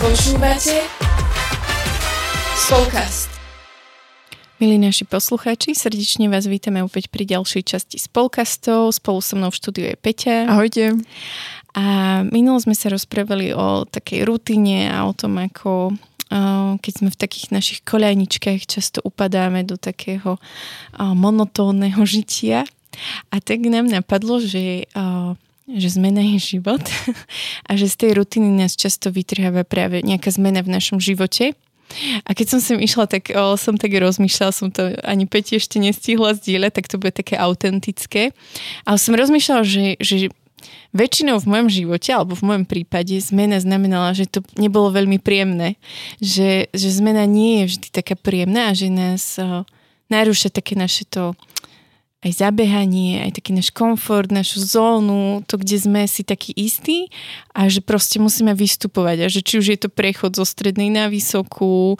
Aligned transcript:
Počúvate 0.00 0.80
Spolkast. 2.56 3.28
Milí 4.56 4.80
naši 4.80 5.04
poslucháči, 5.04 5.76
srdečne 5.76 6.32
vás 6.32 6.48
vítame 6.48 6.80
opäť 6.80 7.12
pri 7.12 7.28
ďalšej 7.28 7.62
časti 7.68 8.00
Spolkastov. 8.00 8.96
Spolu 8.96 9.20
so 9.20 9.36
mnou 9.36 9.52
v 9.52 9.60
štúdiu 9.60 9.84
je 9.92 10.00
Peťa. 10.00 10.48
Ahojte. 10.48 10.96
A 11.76 11.84
minulo 12.32 12.56
sme 12.64 12.72
sa 12.72 12.88
rozprávali 12.88 13.52
o 13.52 13.84
takej 13.84 14.24
rutine 14.24 14.88
a 14.88 15.04
o 15.04 15.12
tom, 15.12 15.36
ako 15.36 15.92
keď 16.80 16.92
sme 16.96 17.12
v 17.12 17.20
takých 17.20 17.52
našich 17.52 17.84
koľajničkách 17.84 18.64
často 18.64 19.04
upadáme 19.04 19.68
do 19.68 19.76
takého 19.76 20.40
monotónneho 20.96 22.00
žitia. 22.16 22.64
A 23.28 23.36
tak 23.44 23.68
nám 23.68 23.84
napadlo, 23.84 24.40
že 24.40 24.88
že 25.76 25.88
zmena 25.94 26.22
je 26.36 26.58
život 26.58 26.82
a 27.68 27.70
že 27.76 27.86
z 27.86 27.96
tej 28.06 28.10
rutiny 28.18 28.50
nás 28.50 28.74
často 28.74 29.12
vytrháva 29.12 29.62
práve 29.62 30.02
nejaká 30.02 30.30
zmena 30.34 30.64
v 30.64 30.74
našom 30.74 30.98
živote. 30.98 31.54
A 32.22 32.38
keď 32.38 32.46
som 32.56 32.60
sem 32.62 32.78
išla, 32.78 33.10
tak 33.10 33.34
o, 33.34 33.58
som 33.58 33.74
tak 33.74 33.90
rozmýšľala, 33.90 34.52
som 34.54 34.70
to 34.70 34.94
ani 35.02 35.26
Peti 35.26 35.58
ešte 35.58 35.82
nestihla 35.82 36.38
zdieľať, 36.38 36.72
tak 36.78 36.86
to 36.86 37.02
bude 37.02 37.10
také 37.10 37.34
autentické. 37.34 38.30
Ale 38.86 38.94
som 38.94 39.18
rozmýšľala, 39.18 39.66
že, 39.66 39.98
že 39.98 40.30
väčšinou 40.94 41.42
v 41.42 41.50
mojom 41.50 41.68
živote, 41.68 42.10
alebo 42.14 42.38
v 42.38 42.46
mojom 42.46 42.64
prípade, 42.66 43.18
zmena 43.18 43.58
znamenala, 43.58 44.14
že 44.14 44.30
to 44.30 44.46
nebolo 44.54 44.94
veľmi 44.94 45.18
príjemné. 45.18 45.82
Že, 46.22 46.70
že 46.70 46.88
zmena 46.94 47.26
nie 47.26 47.66
je 47.66 47.74
vždy 47.74 47.88
taká 47.90 48.14
príjemná 48.14 48.70
a 48.70 48.76
že 48.78 48.86
nás 48.86 49.34
o, 49.42 49.66
narúša 50.10 50.50
také 50.50 50.78
naše 50.78 51.06
to 51.10 51.34
aj 52.20 52.32
zabehanie, 52.36 53.24
aj 53.24 53.40
taký 53.40 53.56
náš 53.56 53.72
komfort, 53.72 54.28
našu 54.28 54.60
zónu, 54.60 55.40
to, 55.48 55.56
kde 55.56 55.76
sme 55.80 56.02
si 56.04 56.20
takí 56.20 56.52
istí 56.52 57.08
a 57.56 57.72
že 57.72 57.80
proste 57.80 58.20
musíme 58.20 58.52
vystupovať 58.52 59.24
a 59.24 59.26
že 59.32 59.40
či 59.40 59.56
už 59.56 59.66
je 59.72 59.78
to 59.80 59.88
prechod 59.88 60.36
zo 60.36 60.44
strednej 60.44 60.92
na 60.92 61.08
vysokú, 61.08 61.96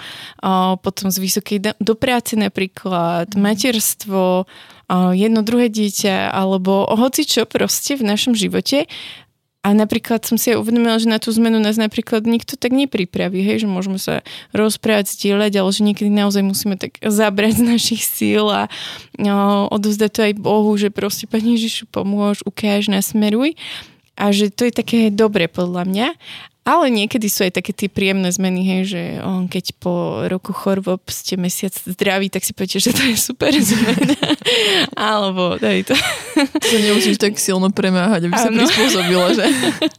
potom 0.84 1.08
z 1.08 1.18
vysokej 1.24 1.58
do 1.80 1.94
práce 1.96 2.36
napríklad, 2.36 3.32
materstvo, 3.32 4.44
jedno 5.16 5.40
druhé 5.40 5.72
dieťa 5.72 6.34
alebo 6.34 6.84
hoci 6.84 7.24
čo 7.24 7.48
proste 7.48 7.96
v 7.96 8.04
našom 8.04 8.36
živote 8.36 8.90
a 9.60 9.76
napríklad 9.76 10.24
som 10.24 10.40
si 10.40 10.56
aj 10.56 10.64
uvedomila, 10.64 10.96
že 10.96 11.04
na 11.04 11.20
tú 11.20 11.28
zmenu 11.36 11.60
nás 11.60 11.76
napríklad 11.76 12.24
nikto 12.24 12.56
tak 12.56 12.72
nepripraví, 12.72 13.44
hej, 13.44 13.64
že 13.64 13.68
môžeme 13.68 14.00
sa 14.00 14.24
rozprávať, 14.56 15.12
zdieľať, 15.12 15.52
ale 15.60 15.70
že 15.70 15.84
niekedy 15.84 16.08
naozaj 16.08 16.40
musíme 16.40 16.80
tak 16.80 16.96
zabrať 17.04 17.60
z 17.60 17.64
našich 17.76 18.02
síl 18.08 18.48
a 18.48 18.72
no, 19.20 19.68
odovzdať 19.68 20.10
to 20.16 20.20
aj 20.24 20.34
Bohu, 20.40 20.72
že 20.80 20.88
proste 20.88 21.28
Pani 21.28 21.60
Ježišu 21.60 21.92
pomôž, 21.92 22.40
ukáž, 22.48 22.88
nasmeruj. 22.88 23.52
A 24.16 24.32
že 24.32 24.48
to 24.48 24.68
je 24.68 24.72
také 24.72 25.08
dobre 25.12 25.48
podľa 25.48 25.84
mňa 25.88 26.08
ale 26.70 26.94
niekedy 26.94 27.26
sú 27.26 27.42
aj 27.42 27.58
také 27.58 27.74
tie 27.74 27.90
príjemné 27.90 28.30
zmeny, 28.30 28.62
hej, 28.62 28.82
že 28.86 29.02
on 29.26 29.50
keď 29.50 29.74
po 29.82 30.22
roku 30.30 30.54
chorôb 30.54 31.02
ste 31.10 31.34
mesiac 31.34 31.74
zdraví, 31.74 32.30
tak 32.30 32.46
si 32.46 32.54
poviete, 32.54 32.78
že 32.78 32.94
to 32.94 33.02
je 33.10 33.16
super 33.18 33.50
zmena. 33.50 34.14
Alebo 34.94 35.58
daj 35.58 35.90
to. 35.90 35.96
To 36.38 36.76
nemusíš 36.78 37.18
tak 37.18 37.34
silno 37.42 37.74
premáhať, 37.74 38.30
aby 38.30 38.34
ano. 38.38 38.44
sa 38.44 38.50
prispôsobila, 38.54 39.26
že? 39.34 39.46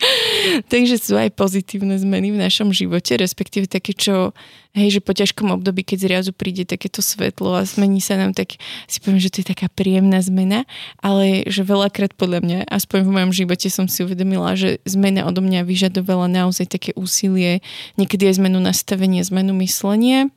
Takže 0.74 0.96
sú 0.96 1.14
aj 1.20 1.36
pozitívne 1.36 2.00
zmeny 2.00 2.32
v 2.32 2.40
našom 2.40 2.72
živote, 2.72 3.20
respektíve 3.20 3.68
také, 3.68 3.92
čo 3.92 4.32
hej, 4.72 5.00
že 5.00 5.02
po 5.04 5.12
ťažkom 5.12 5.52
období, 5.52 5.84
keď 5.84 5.98
zrazu 6.08 6.32
príde 6.32 6.64
takéto 6.64 7.04
svetlo 7.04 7.60
a 7.60 7.68
zmení 7.68 8.00
sa 8.00 8.16
nám, 8.16 8.32
tak 8.32 8.56
si 8.88 8.98
poviem, 9.04 9.20
že 9.20 9.32
to 9.32 9.44
je 9.44 9.52
taká 9.52 9.68
príjemná 9.68 10.24
zmena, 10.24 10.64
ale 11.04 11.44
že 11.48 11.68
veľakrát 11.68 12.16
podľa 12.16 12.40
mňa, 12.44 12.60
aspoň 12.72 13.00
v 13.04 13.14
mojom 13.20 13.32
živote 13.36 13.68
som 13.68 13.86
si 13.92 14.04
uvedomila, 14.04 14.56
že 14.56 14.80
zmena 14.88 15.28
odo 15.28 15.44
mňa 15.44 15.68
vyžadovala 15.68 16.32
naozaj 16.32 16.72
také 16.72 16.92
úsilie, 16.96 17.60
niekedy 18.00 18.32
aj 18.32 18.40
zmenu 18.40 18.60
nastavenia, 18.64 19.24
zmenu 19.28 19.52
myslenia 19.60 20.32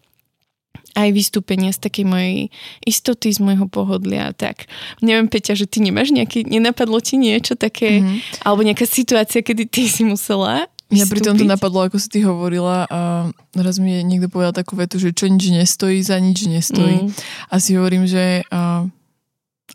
aj 0.95 1.11
vystúpenia 1.11 1.75
z 1.75 1.91
takej 1.91 2.07
mojej 2.07 2.39
istoty, 2.87 3.35
z 3.35 3.43
môjho 3.43 3.67
pohodlia. 3.67 4.31
Tak 4.31 4.71
neviem, 5.03 5.27
Peťa, 5.27 5.59
že 5.59 5.67
ty 5.67 5.83
nemáš 5.83 6.15
nejaký, 6.15 6.47
nenapadlo 6.47 7.03
ti 7.03 7.19
niečo 7.19 7.59
také, 7.59 7.99
mm-hmm. 7.99 8.47
alebo 8.47 8.63
nejaká 8.63 8.87
situácia, 8.87 9.43
kedy 9.43 9.67
ty 9.67 9.91
si 9.91 10.07
musela 10.07 10.71
Mňa 10.95 11.11
pri 11.11 11.21
tom 11.21 11.35
to 11.35 11.45
napadlo, 11.45 11.85
ako 11.85 11.99
si 11.99 12.09
ty 12.09 12.19
hovorila 12.23 12.87
a 12.87 13.29
raz 13.59 13.77
mi 13.83 14.01
niekto 14.07 14.31
povedal 14.31 14.55
takú 14.55 14.79
vetu, 14.79 15.03
že 15.03 15.11
čo 15.11 15.27
nič 15.27 15.51
nestojí, 15.51 15.99
za 16.01 16.17
nič 16.23 16.47
nestojí. 16.47 17.07
Mm. 17.07 17.11
A 17.51 17.55
si 17.59 17.75
hovorím, 17.75 18.07
že 18.07 18.47
uh, 18.49 18.87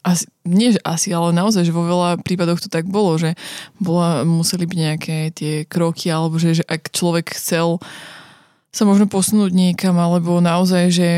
asi, 0.03 0.25
nie 0.47 0.71
že 0.71 0.79
asi, 0.87 1.11
ale 1.11 1.35
naozaj, 1.35 1.67
že 1.67 1.75
vo 1.75 1.83
veľa 1.83 2.23
prípadoch 2.23 2.63
to 2.63 2.69
tak 2.71 2.87
bolo, 2.87 3.19
že 3.19 3.35
bola, 3.81 4.23
museli 4.23 4.63
byť 4.63 4.79
nejaké 4.79 5.17
tie 5.35 5.53
kroky, 5.67 6.07
alebo 6.07 6.39
že, 6.39 6.63
že 6.63 6.65
ak 6.65 6.93
človek 6.93 7.35
chcel 7.35 7.83
sa 8.69 8.85
možno 8.85 9.09
posunúť 9.09 9.51
niekam, 9.51 9.97
alebo 9.97 10.39
naozaj, 10.39 10.93
že 10.93 11.09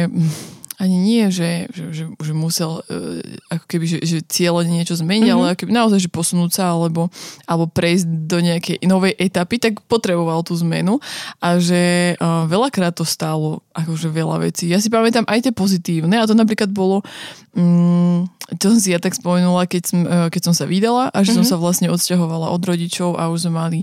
ani 0.82 0.98
nie, 0.98 1.30
že, 1.30 1.70
že, 1.70 1.94
že, 1.94 2.04
že 2.10 2.34
musel 2.34 2.82
uh, 2.82 3.22
ako 3.54 3.66
keby, 3.70 3.86
že, 3.86 3.98
že 4.02 4.18
cieľe 4.26 4.66
niečo 4.66 4.98
zmeniť, 4.98 5.30
mm-hmm. 5.30 5.38
ale 5.38 5.52
ako 5.54 5.60
keby 5.62 5.74
naozaj, 5.78 6.00
že 6.02 6.10
posunúť 6.10 6.52
sa 6.58 6.74
alebo, 6.74 7.14
alebo 7.46 7.70
prejsť 7.70 8.06
do 8.26 8.42
nejakej 8.42 8.82
novej 8.90 9.14
etapy, 9.14 9.62
tak 9.62 9.78
potreboval 9.86 10.42
tú 10.42 10.58
zmenu 10.66 10.98
a 11.38 11.62
že 11.62 12.18
uh, 12.18 12.50
veľakrát 12.50 12.98
to 12.98 13.06
stálo 13.06 13.62
akože 13.78 14.10
veľa 14.10 14.42
vecí. 14.42 14.66
Ja 14.66 14.82
si 14.82 14.90
pamätám 14.90 15.30
aj 15.30 15.46
tie 15.46 15.54
pozitívne 15.54 16.18
a 16.18 16.26
to 16.26 16.34
napríklad 16.34 16.74
bolo 16.74 17.06
um, 17.54 18.26
to 18.58 18.74
som 18.74 18.80
si 18.82 18.90
ja 18.92 19.00
tak 19.00 19.14
spomenula, 19.14 19.70
keď 19.70 19.84
som, 19.86 20.00
uh, 20.02 20.28
keď 20.34 20.42
som 20.50 20.54
sa 20.58 20.66
vydala 20.66 21.14
a 21.14 21.22
že 21.22 21.38
mm-hmm. 21.38 21.46
som 21.46 21.46
sa 21.46 21.62
vlastne 21.62 21.94
odsťahovala 21.94 22.50
od 22.50 22.62
rodičov 22.66 23.22
a 23.22 23.30
už 23.30 23.46
sme 23.46 23.54
mali 23.54 23.80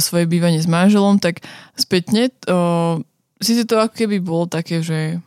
svoje 0.00 0.24
bývanie 0.24 0.64
s 0.64 0.66
manželom, 0.66 1.20
tak 1.20 1.44
spätne 1.76 2.32
uh, 2.48 2.96
si 3.38 3.54
to 3.62 3.78
ako 3.78 3.94
keby 3.94 4.18
bolo 4.18 4.50
také, 4.50 4.82
že 4.82 5.22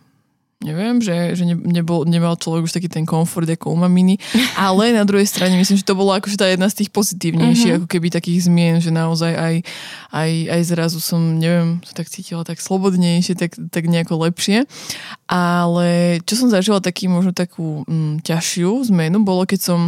neviem, 0.62 1.02
že, 1.02 1.34
že 1.34 1.44
ne, 1.44 1.58
nebol, 1.58 2.06
nemal 2.06 2.38
človek 2.38 2.70
už 2.70 2.74
taký 2.78 2.88
ten 2.88 3.06
komfort 3.06 3.50
ako 3.50 3.74
u 3.74 3.78
maminy, 3.82 4.22
ale 4.54 4.94
na 4.94 5.04
druhej 5.04 5.26
strane 5.26 5.58
myslím, 5.58 5.82
že 5.82 5.86
to 5.86 5.98
bolo 5.98 6.14
akože 6.14 6.38
tá 6.38 6.46
jedna 6.46 6.70
z 6.70 6.86
tých 6.86 6.90
pozitívnejších, 6.94 7.66
mm-hmm. 7.74 7.80
ako 7.84 7.88
keby 7.90 8.08
takých 8.14 8.46
zmien, 8.46 8.78
že 8.78 8.94
naozaj 8.94 9.34
aj, 9.34 9.56
aj, 10.14 10.32
aj 10.54 10.62
zrazu 10.70 11.02
som, 11.02 11.20
neviem, 11.42 11.82
sa 11.82 11.98
tak 11.98 12.08
cítila 12.14 12.46
tak 12.46 12.62
slobodnejšie, 12.62 13.34
tak, 13.34 13.58
tak 13.74 13.90
nejako 13.90 14.30
lepšie. 14.30 14.70
Ale 15.26 16.20
čo 16.30 16.38
som 16.38 16.54
zažila 16.54 16.80
taký 16.80 17.10
možno 17.10 17.34
takú 17.34 17.82
mm, 17.90 18.22
ťažšiu 18.22 18.94
zmenu, 18.94 19.26
bolo 19.26 19.50
keď 19.50 19.60
som 19.60 19.80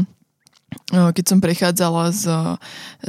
keď 0.92 1.26
som 1.26 1.40
prechádzala 1.40 2.12
z, 2.12 2.24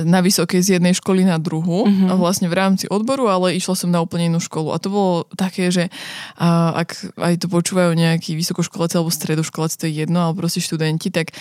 na 0.06 0.20
vysokej 0.22 0.60
z 0.62 0.68
jednej 0.78 0.94
školy 0.94 1.26
na 1.26 1.42
druhú, 1.42 1.90
mm-hmm. 1.90 2.14
vlastne 2.14 2.46
v 2.46 2.54
rámci 2.54 2.86
odboru, 2.86 3.26
ale 3.26 3.58
išla 3.58 3.74
som 3.74 3.90
na 3.90 3.98
úplne 3.98 4.30
inú 4.30 4.38
školu. 4.38 4.70
A 4.70 4.78
to 4.78 4.94
bolo 4.94 5.14
také, 5.34 5.74
že 5.74 5.90
a, 6.38 6.70
ak 6.86 7.18
aj 7.18 7.34
to 7.42 7.46
počúvajú 7.50 7.92
nejakí 7.98 8.38
vysokoškoláci 8.38 8.94
alebo 8.94 9.10
stredoškoláci, 9.10 9.76
to 9.76 9.86
je 9.90 10.06
jedno, 10.06 10.22
ale 10.22 10.38
proste 10.38 10.62
študenti, 10.62 11.10
tak 11.10 11.34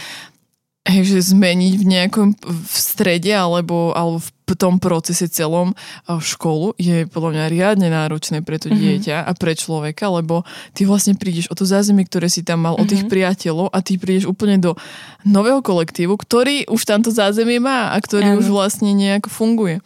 hej, 0.83 1.05
že 1.07 1.31
zmeniť 1.31 1.73
v 1.79 1.85
nejakom 1.85 2.27
v 2.43 2.75
strede 2.75 3.31
alebo, 3.31 3.95
alebo 3.95 4.19
v 4.19 4.32
tom 4.51 4.83
procese 4.83 5.31
celom 5.31 5.71
v 6.03 6.23
školu 6.23 6.75
je 6.75 7.07
podľa 7.07 7.31
mňa 7.31 7.45
riadne 7.47 7.87
náročné 7.87 8.43
pre 8.43 8.59
to 8.59 8.67
mm-hmm. 8.67 8.83
dieťa 8.83 9.17
a 9.23 9.31
pre 9.31 9.55
človeka, 9.55 10.11
lebo 10.11 10.43
ty 10.75 10.83
vlastne 10.83 11.15
prídeš 11.15 11.47
o 11.47 11.55
to 11.55 11.63
zázemie, 11.63 12.03
ktoré 12.03 12.27
si 12.27 12.43
tam 12.43 12.67
mal, 12.67 12.75
mm-hmm. 12.75 12.83
o 12.83 12.91
tých 12.91 13.03
mhm. 13.07 13.11
priateľov 13.11 13.67
a 13.71 13.79
ty 13.79 13.95
prídeš 13.95 14.27
úplne 14.27 14.59
do 14.59 14.75
nového 15.23 15.63
kolektívu, 15.63 16.19
ktorý 16.19 16.67
už 16.67 16.83
tamto 16.83 17.09
zázemie 17.09 17.63
má 17.63 17.95
a 17.95 17.97
ktorý 18.03 18.35
Áno. 18.35 18.39
už 18.43 18.51
vlastne 18.51 18.91
nejako 18.91 19.31
funguje. 19.31 19.79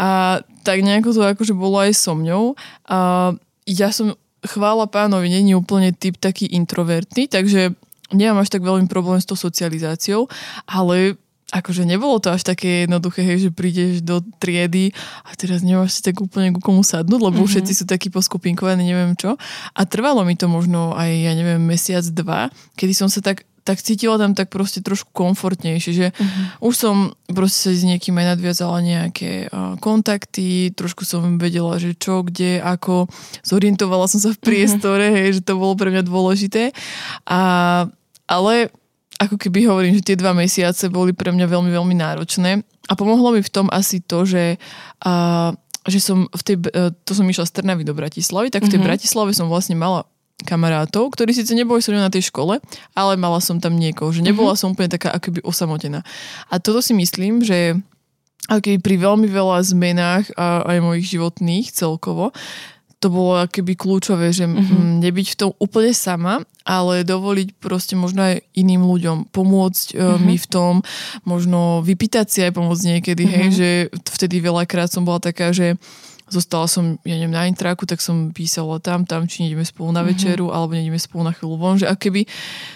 A 0.00 0.40
tak 0.64 0.80
nejako 0.80 1.12
to 1.12 1.20
akože 1.24 1.54
bolo 1.56 1.80
aj 1.80 1.92
so 1.96 2.12
mňou. 2.16 2.56
A 2.88 3.32
ja 3.68 3.88
som 3.92 4.16
chvála 4.44 4.88
pánovi, 4.88 5.28
není 5.28 5.52
úplne 5.52 5.92
typ 5.92 6.16
taký 6.16 6.48
introvertný, 6.48 7.28
takže 7.28 7.76
nemám 8.12 8.44
až 8.44 8.48
tak 8.48 8.64
veľmi 8.64 8.88
problém 8.88 9.20
s 9.20 9.28
tou 9.28 9.36
socializáciou, 9.36 10.30
ale 10.64 11.20
akože 11.48 11.88
nebolo 11.88 12.20
to 12.20 12.28
až 12.28 12.44
také 12.44 12.84
jednoduché, 12.84 13.24
hej, 13.24 13.48
že 13.48 13.50
prídeš 13.50 14.04
do 14.04 14.20
triedy 14.36 14.92
a 15.24 15.32
teraz 15.32 15.64
nemáš 15.64 15.96
si 15.96 16.00
tak 16.04 16.20
úplne 16.20 16.52
ku 16.52 16.60
komu 16.60 16.84
sadnúť, 16.84 17.20
lebo 17.20 17.40
mm-hmm. 17.40 17.52
všetci 17.52 17.72
sú 17.72 17.84
takí 17.88 18.12
poskupinkovaní, 18.12 18.84
neviem 18.84 19.16
čo. 19.16 19.40
A 19.72 19.80
trvalo 19.88 20.28
mi 20.28 20.36
to 20.36 20.44
možno 20.44 20.92
aj, 20.92 21.08
ja 21.08 21.32
neviem, 21.32 21.64
mesiac, 21.64 22.04
dva, 22.12 22.52
kedy 22.76 22.92
som 22.92 23.08
sa 23.08 23.24
tak 23.24 23.48
tak 23.68 23.84
cítila 23.84 24.16
tam 24.16 24.32
tak 24.32 24.48
proste 24.48 24.80
trošku 24.80 25.12
komfortnejšie, 25.12 25.92
že 25.92 26.06
uh-huh. 26.16 26.64
už 26.64 26.72
som 26.72 27.12
proste 27.28 27.76
s 27.76 27.84
niekým 27.84 28.16
aj 28.16 28.32
nadviazala 28.32 28.80
nejaké 28.80 29.52
uh, 29.52 29.76
kontakty, 29.76 30.72
trošku 30.72 31.04
som 31.04 31.36
vedela, 31.36 31.76
že 31.76 31.92
čo, 31.92 32.24
kde, 32.24 32.64
ako, 32.64 33.12
zorientovala 33.44 34.08
som 34.08 34.24
sa 34.24 34.32
v 34.32 34.40
priestore, 34.40 35.12
uh-huh. 35.12 35.20
hej, 35.20 35.28
že 35.36 35.42
to 35.44 35.60
bolo 35.60 35.76
pre 35.76 35.92
mňa 35.92 36.00
dôležité. 36.00 36.72
A 37.28 37.40
ale 38.24 38.72
ako 39.18 39.34
keby 39.34 39.66
hovorím, 39.66 39.98
že 39.98 40.14
tie 40.14 40.16
dva 40.16 40.30
mesiace 40.30 40.86
boli 40.86 41.10
pre 41.10 41.34
mňa 41.34 41.46
veľmi, 41.50 41.70
veľmi 41.74 41.94
náročné 41.98 42.62
a 42.86 42.92
pomohlo 42.94 43.34
mi 43.34 43.42
v 43.42 43.50
tom 43.50 43.66
asi 43.68 43.98
to, 43.98 44.22
že, 44.22 44.56
a, 45.02 45.12
že 45.84 45.98
som 45.98 46.30
v 46.30 46.42
tej, 46.46 46.56
e, 46.70 46.94
to 47.02 47.12
som 47.12 47.26
išla 47.26 47.50
z 47.50 47.54
Trnavy 47.58 47.82
do 47.82 47.92
Bratislavy, 47.98 48.54
tak 48.54 48.64
v 48.64 48.70
tej 48.70 48.78
mm-hmm. 48.78 48.88
Bratislave 48.88 49.30
som 49.34 49.50
vlastne 49.50 49.74
mala 49.74 50.06
kamarátov, 50.46 51.10
ktorí 51.10 51.34
síce 51.34 51.50
neboli 51.50 51.82
so 51.82 51.90
na 51.90 52.14
tej 52.14 52.30
škole, 52.30 52.62
ale 52.94 53.12
mala 53.18 53.42
som 53.42 53.58
tam 53.58 53.74
niekoho, 53.74 54.14
že 54.14 54.22
nebola 54.22 54.54
mm-hmm. 54.54 54.62
som 54.62 54.70
úplne 54.70 54.94
taká 54.94 55.10
akoby 55.10 55.42
osamotená. 55.42 56.06
A 56.46 56.62
toto 56.62 56.78
si 56.78 56.94
myslím, 56.94 57.42
že 57.42 57.74
aký 58.46 58.78
pri 58.78 58.96
veľmi 59.02 59.26
veľa 59.28 59.60
zmenách 59.60 60.32
a 60.38 60.62
aj 60.64 60.78
mojich 60.80 61.10
životných 61.18 61.74
celkovo, 61.74 62.30
to 62.98 63.08
bolo 63.14 63.38
keby 63.46 63.78
kľúčové, 63.78 64.34
že 64.34 64.50
mm-hmm. 64.50 64.98
nebyť 65.06 65.26
v 65.34 65.38
tom 65.38 65.50
úplne 65.62 65.94
sama, 65.94 66.42
ale 66.66 67.06
dovoliť 67.06 67.54
proste 67.62 67.94
možno 67.94 68.26
aj 68.26 68.42
iným 68.58 68.82
ľuďom 68.82 69.30
pomôcť 69.30 69.94
mm-hmm. 69.94 70.22
mi 70.26 70.36
v 70.36 70.46
tom, 70.50 70.72
možno 71.22 71.86
vypýtať 71.86 72.26
si 72.26 72.38
aj 72.42 72.58
pomoc 72.58 72.78
niekedy, 72.82 73.22
mm-hmm. 73.22 73.38
hej, 73.38 73.46
že 73.54 73.68
vtedy 74.02 74.42
veľakrát 74.42 74.90
som 74.90 75.06
bola 75.06 75.22
taká, 75.22 75.54
že 75.54 75.78
zostala 76.28 76.68
som, 76.68 76.96
ja 77.02 77.16
neviem, 77.16 77.34
na 77.34 77.48
intraku, 77.48 77.84
tak 77.88 78.00
som 78.04 78.30
písala 78.30 78.78
tam, 78.78 79.04
tam, 79.08 79.24
či 79.24 79.44
nejdeme 79.44 79.64
spolu 79.64 79.90
na 79.92 80.04
mhm. 80.04 80.08
večeru, 80.12 80.44
mm-hmm. 80.48 80.56
alebo 80.56 80.72
nejdeme 80.76 81.00
spolu 81.00 81.22
na 81.26 81.32
chvíľu 81.34 81.56
von, 81.56 81.76
že 81.80 81.88
keby 81.88 82.28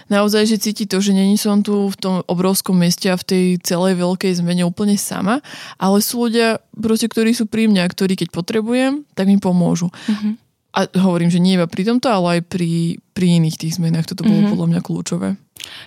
naozaj, 0.08 0.48
že 0.48 0.56
cíti 0.58 0.84
to, 0.88 0.98
že 0.98 1.12
není 1.12 1.36
som 1.36 1.60
tu 1.60 1.88
v 1.88 1.96
tom 1.96 2.14
obrovskom 2.26 2.74
meste 2.74 3.08
a 3.12 3.16
v 3.16 3.24
tej 3.24 3.44
celej 3.62 4.00
veľkej 4.00 4.42
zmene 4.42 4.66
úplne 4.66 4.96
sama, 4.98 5.38
ale 5.76 6.02
sú 6.02 6.28
ľudia, 6.28 6.58
proste, 6.74 7.06
ktorí 7.06 7.36
sú 7.36 7.46
pri 7.46 7.68
mňa, 7.68 7.84
ktorí 7.88 8.16
keď 8.18 8.28
potrebujem, 8.32 9.04
tak 9.12 9.28
mi 9.28 9.36
pomôžu. 9.38 9.88
Mm-hmm. 9.88 10.32
A 10.72 10.88
hovorím, 11.04 11.28
že 11.28 11.36
nie 11.36 11.60
iba 11.60 11.68
pri 11.68 11.84
tomto, 11.84 12.08
ale 12.08 12.40
aj 12.40 12.48
pri, 12.48 12.96
pri 13.12 13.26
iných 13.36 13.60
tých 13.60 13.76
zmenách. 13.76 14.08
Toto 14.08 14.24
bolo 14.24 14.40
mm-hmm. 14.40 14.52
podľa 14.56 14.68
mňa 14.72 14.80
kľúčové. 14.80 15.28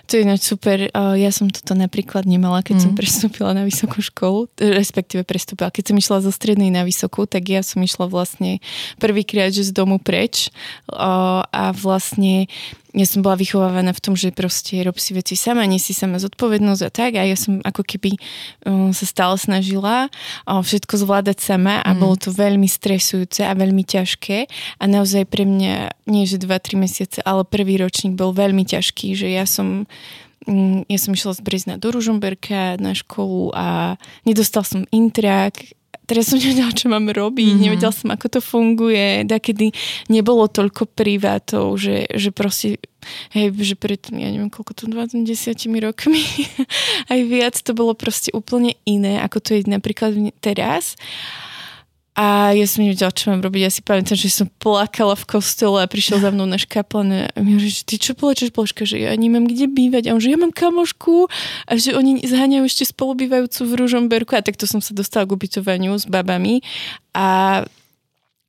To 0.06 0.16
je 0.16 0.22
ináč 0.22 0.46
super. 0.46 0.88
Ja 0.94 1.30
som 1.34 1.50
toto 1.50 1.74
napríklad 1.74 2.28
nemala, 2.28 2.62
keď 2.62 2.76
mm. 2.78 2.82
som 2.82 2.92
prestúpila 2.94 3.50
na 3.56 3.66
vysokú 3.66 3.98
školu, 4.00 4.46
respektíve 4.58 5.26
prestúpila. 5.26 5.74
Keď 5.74 5.92
som 5.92 5.96
išla 5.96 6.24
zo 6.24 6.32
strednej 6.32 6.70
na 6.70 6.86
vysokú, 6.86 7.26
tak 7.26 7.50
ja 7.50 7.60
som 7.66 7.82
išla 7.82 8.06
vlastne 8.06 8.62
prvýkrát, 9.02 9.50
že 9.50 9.66
z 9.66 9.72
domu 9.74 9.98
preč 9.98 10.54
a 10.92 11.74
vlastne 11.74 12.46
ja 12.96 13.04
som 13.04 13.20
bola 13.20 13.36
vychovávaná 13.36 13.92
v 13.92 14.00
tom, 14.00 14.16
že 14.16 14.32
proste 14.32 14.80
rob 14.80 14.96
si 14.96 15.12
veci 15.12 15.36
sama, 15.36 15.68
nesi 15.68 15.92
sama 15.92 16.16
zodpovednosť 16.16 16.82
a 16.82 16.90
tak. 16.90 17.12
A 17.20 17.28
ja 17.28 17.36
som 17.36 17.60
ako 17.60 17.84
keby 17.84 18.16
um, 18.64 18.88
sa 18.96 19.04
stále 19.04 19.36
snažila 19.36 20.08
um, 20.48 20.64
všetko 20.64 21.04
zvládať 21.04 21.44
sama 21.44 21.84
a 21.84 21.92
mm. 21.92 21.98
bolo 22.00 22.16
to 22.16 22.32
veľmi 22.32 22.64
stresujúce 22.64 23.44
a 23.44 23.52
veľmi 23.52 23.84
ťažké. 23.84 24.48
A 24.80 24.84
naozaj 24.88 25.28
pre 25.28 25.44
mňa 25.44 25.92
nie 26.08 26.24
že 26.24 26.40
2-3 26.40 26.80
mesiace, 26.80 27.18
ale 27.20 27.44
prvý 27.44 27.76
ročník 27.76 28.16
bol 28.16 28.32
veľmi 28.32 28.64
ťažký, 28.64 29.12
že 29.12 29.28
ja 29.28 29.44
som 29.44 29.84
mm, 30.48 30.88
ja 30.88 30.98
som 30.98 31.12
išla 31.12 31.36
z 31.36 31.44
Brezna 31.44 31.74
do 31.76 31.92
Ružomberka 31.92 32.80
na 32.80 32.96
školu 32.96 33.52
a 33.52 34.00
nedostal 34.24 34.64
som 34.64 34.88
intrak 34.88 35.75
teraz 36.06 36.30
som 36.30 36.38
nevedela, 36.38 36.70
čo 36.70 36.86
mám 36.86 37.10
robiť, 37.10 37.52
mm-hmm. 37.52 37.64
nevedela 37.66 37.92
som, 37.92 38.08
ako 38.14 38.38
to 38.38 38.40
funguje, 38.40 39.26
da 39.26 39.42
kedy 39.42 39.74
nebolo 40.08 40.46
toľko 40.46 40.86
privátov, 40.94 41.76
že, 41.76 42.06
že 42.14 42.30
proste, 42.30 42.78
hej, 43.34 43.50
že 43.58 43.74
pred, 43.74 44.00
ja 44.14 44.30
neviem, 44.30 44.48
koľko 44.48 44.72
to, 44.72 44.84
20 44.86 45.26
rokmi, 45.82 46.22
aj 47.12 47.20
viac, 47.26 47.54
to 47.58 47.74
bolo 47.74 47.92
proste 47.98 48.30
úplne 48.30 48.78
iné, 48.86 49.18
ako 49.20 49.42
to 49.42 49.58
je 49.58 49.66
napríklad 49.66 50.14
teraz. 50.38 50.94
A 52.16 52.56
ja 52.56 52.64
som 52.64 52.80
nevedela, 52.80 53.12
čo 53.12 53.28
mám 53.28 53.44
robiť. 53.44 53.60
Ja 53.60 53.68
si 53.68 53.84
pamätám, 53.84 54.16
že 54.16 54.32
som 54.32 54.48
plakala 54.48 55.12
v 55.12 55.36
kostole 55.36 55.84
a 55.84 55.90
prišiel 55.90 56.24
za 56.24 56.32
mnou 56.32 56.48
náš 56.48 56.64
kaplan 56.64 57.28
a 57.28 57.38
mi 57.44 57.52
hovorí, 57.52 57.68
že 57.68 57.84
ty 57.84 58.00
čo 58.00 58.16
plačeš, 58.16 58.56
Božka, 58.56 58.88
že 58.88 59.04
ja 59.04 59.12
nemám 59.12 59.44
kde 59.44 59.68
bývať. 59.68 60.08
A 60.08 60.16
on, 60.16 60.20
že 60.24 60.32
ja 60.32 60.40
mám 60.40 60.48
kamošku 60.48 61.28
a 61.68 61.72
že 61.76 61.92
oni 61.92 62.24
zháňajú 62.24 62.64
ešte 62.64 62.88
spolubývajúcu 62.88 63.60
v 63.68 63.72
Ružomberku 63.84 64.32
a 64.32 64.40
takto 64.40 64.64
som 64.64 64.80
sa 64.80 64.96
dostala 64.96 65.28
k 65.28 65.36
ubytovaniu 65.36 65.92
s 65.92 66.08
babami 66.08 66.64
a 67.12 67.68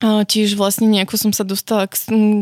tiež 0.06 0.54
vlastne 0.54 0.86
nejako 0.86 1.18
som 1.18 1.32
sa 1.34 1.42
dostala 1.42 1.90
k, 1.90 1.98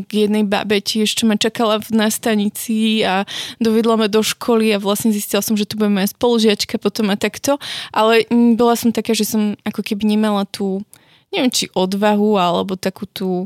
k 0.06 0.28
jednej 0.28 0.44
babe 0.44 0.76
tiež, 0.84 1.08
čo 1.08 1.24
ma 1.24 1.40
čakala 1.40 1.80
v 1.80 1.90
nastanici 1.96 3.00
a 3.08 3.24
dovedla 3.64 3.96
ma 3.96 4.08
do 4.12 4.20
školy 4.20 4.76
a 4.76 4.84
vlastne 4.84 5.16
zistila 5.16 5.40
som, 5.40 5.56
že 5.56 5.64
tu 5.64 5.80
bude 5.80 5.88
moja 5.88 6.12
spolužiačka 6.12 6.76
potom 6.76 7.08
a 7.10 7.16
takto. 7.16 7.56
Ale 7.96 8.28
bola 8.60 8.76
som 8.76 8.92
taká, 8.92 9.16
že 9.16 9.24
som 9.24 9.56
ako 9.64 9.88
keby 9.88 10.04
nemala 10.04 10.44
tú 10.44 10.84
neviem, 11.36 11.52
či 11.52 11.68
odvahu, 11.76 12.40
alebo 12.40 12.80
takú 12.80 13.04
tú 13.06 13.46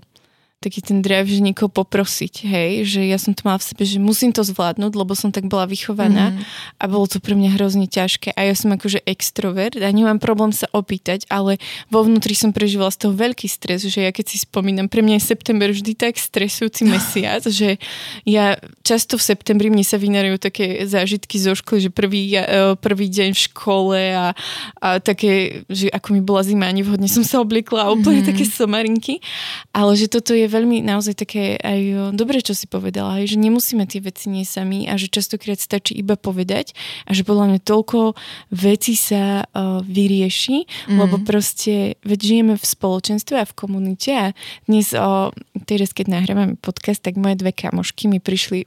taký 0.60 0.84
ten 0.84 1.00
drive, 1.00 1.32
že 1.32 1.40
niekoho 1.40 1.72
poprosiť, 1.72 2.44
hej, 2.44 2.84
že 2.84 3.08
ja 3.08 3.16
som 3.16 3.32
to 3.32 3.48
mala 3.48 3.64
v 3.64 3.72
sebe, 3.72 3.84
že 3.88 3.96
musím 3.96 4.36
to 4.36 4.44
zvládnuť, 4.44 4.92
lebo 4.92 5.16
som 5.16 5.32
tak 5.32 5.48
bola 5.48 5.64
vychovaná 5.64 6.36
mm. 6.36 6.40
a 6.76 6.84
bolo 6.92 7.08
to 7.08 7.24
pre 7.24 7.32
mňa 7.32 7.56
hrozne 7.56 7.88
ťažké 7.88 8.36
a 8.36 8.44
ja 8.44 8.52
som 8.60 8.76
akože 8.76 9.00
extrovert 9.08 9.80
a 9.80 9.88
nemám 9.88 10.20
problém 10.20 10.52
sa 10.52 10.68
opýtať, 10.76 11.24
ale 11.32 11.64
vo 11.88 12.04
vnútri 12.04 12.36
som 12.36 12.52
prežívala 12.52 12.92
z 12.92 13.08
toho 13.08 13.16
veľký 13.16 13.48
stres, 13.48 13.88
že 13.88 14.04
ja 14.04 14.12
keď 14.12 14.36
si 14.36 14.44
spomínam, 14.44 14.92
pre 14.92 15.00
mňa 15.00 15.24
je 15.24 15.32
september 15.32 15.72
vždy 15.72 15.96
tak 15.96 16.20
stresujúci 16.20 16.84
mesiac, 16.92 17.40
že 17.48 17.80
ja 18.28 18.60
často 18.84 19.16
v 19.16 19.24
septembri 19.32 19.72
mne 19.72 19.88
sa 19.88 19.96
vynarujú 19.96 20.44
také 20.44 20.84
zážitky 20.84 21.40
zo 21.40 21.56
školy, 21.56 21.88
že 21.88 21.92
prvý, 21.96 22.36
e, 22.36 22.76
prvý 22.76 23.08
deň 23.08 23.32
v 23.32 23.44
škole 23.48 24.00
a, 24.12 24.36
a 24.84 24.88
také, 25.00 25.64
že 25.72 25.88
ako 25.88 26.20
mi 26.20 26.20
bola 26.20 26.44
zima, 26.44 26.68
nevhodne 26.68 27.08
som 27.08 27.24
sa 27.24 27.40
obliekla 27.40 27.88
a 27.88 27.96
úplne 27.96 28.28
mm. 28.28 28.28
také 28.28 28.44
somarinky, 28.44 29.24
ale 29.72 29.96
že 29.96 30.12
toto 30.12 30.36
je 30.36 30.49
veľmi 30.50 30.82
naozaj 30.82 31.14
také 31.22 31.56
aj 31.62 32.12
dobre, 32.18 32.42
čo 32.42 32.58
si 32.58 32.66
povedala, 32.66 33.22
že 33.24 33.38
nemusíme 33.38 33.86
tie 33.86 34.02
veci 34.02 34.34
nie 34.34 34.44
sami 34.44 34.90
a 34.90 34.98
že 34.98 35.08
častokrát 35.08 35.62
stačí 35.62 35.94
iba 35.96 36.18
povedať 36.18 36.74
a 37.06 37.14
že 37.14 37.22
podľa 37.22 37.54
mňa 37.54 37.60
toľko 37.62 38.18
vecí 38.50 38.98
sa 38.98 39.46
uh, 39.46 39.86
vyrieši, 39.86 40.66
mm. 40.90 40.98
lebo 40.98 41.22
proste 41.22 42.02
veď 42.02 42.20
žijeme 42.20 42.54
v 42.58 42.66
spoločenstve 42.66 43.36
a 43.38 43.46
v 43.46 43.54
komunite 43.54 44.12
a 44.12 44.26
dnes, 44.66 44.92
uh, 44.98 45.30
teraz 45.70 45.94
keď 45.94 46.10
nahrávame 46.10 46.58
podcast, 46.58 47.06
tak 47.06 47.16
moje 47.16 47.38
dve 47.38 47.54
kamošky 47.54 48.10
mi 48.10 48.18
prišli 48.18 48.66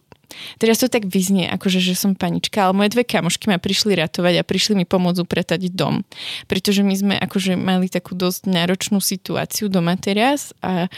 Teraz 0.59 0.83
to 0.83 0.89
tak 0.91 1.09
vyznie, 1.09 1.49
akože, 1.49 1.79
že 1.79 1.95
som 1.97 2.19
panička, 2.19 2.69
ale 2.69 2.77
moje 2.77 2.93
dve 2.93 3.05
kamošky 3.07 3.49
ma 3.49 3.59
prišli 3.59 3.97
ratovať 3.99 4.41
a 4.41 4.47
prišli 4.47 4.75
mi 4.79 4.85
pomôcť 4.85 5.23
upratať 5.23 5.73
dom. 5.73 6.05
Pretože 6.47 6.83
my 6.83 6.95
sme 6.95 7.15
akože 7.17 7.59
mali 7.59 7.87
takú 7.89 8.19
dosť 8.19 8.49
náročnú 8.49 8.99
situáciu 9.01 9.73
doma 9.73 9.97
teraz 9.97 10.57
a 10.65 10.89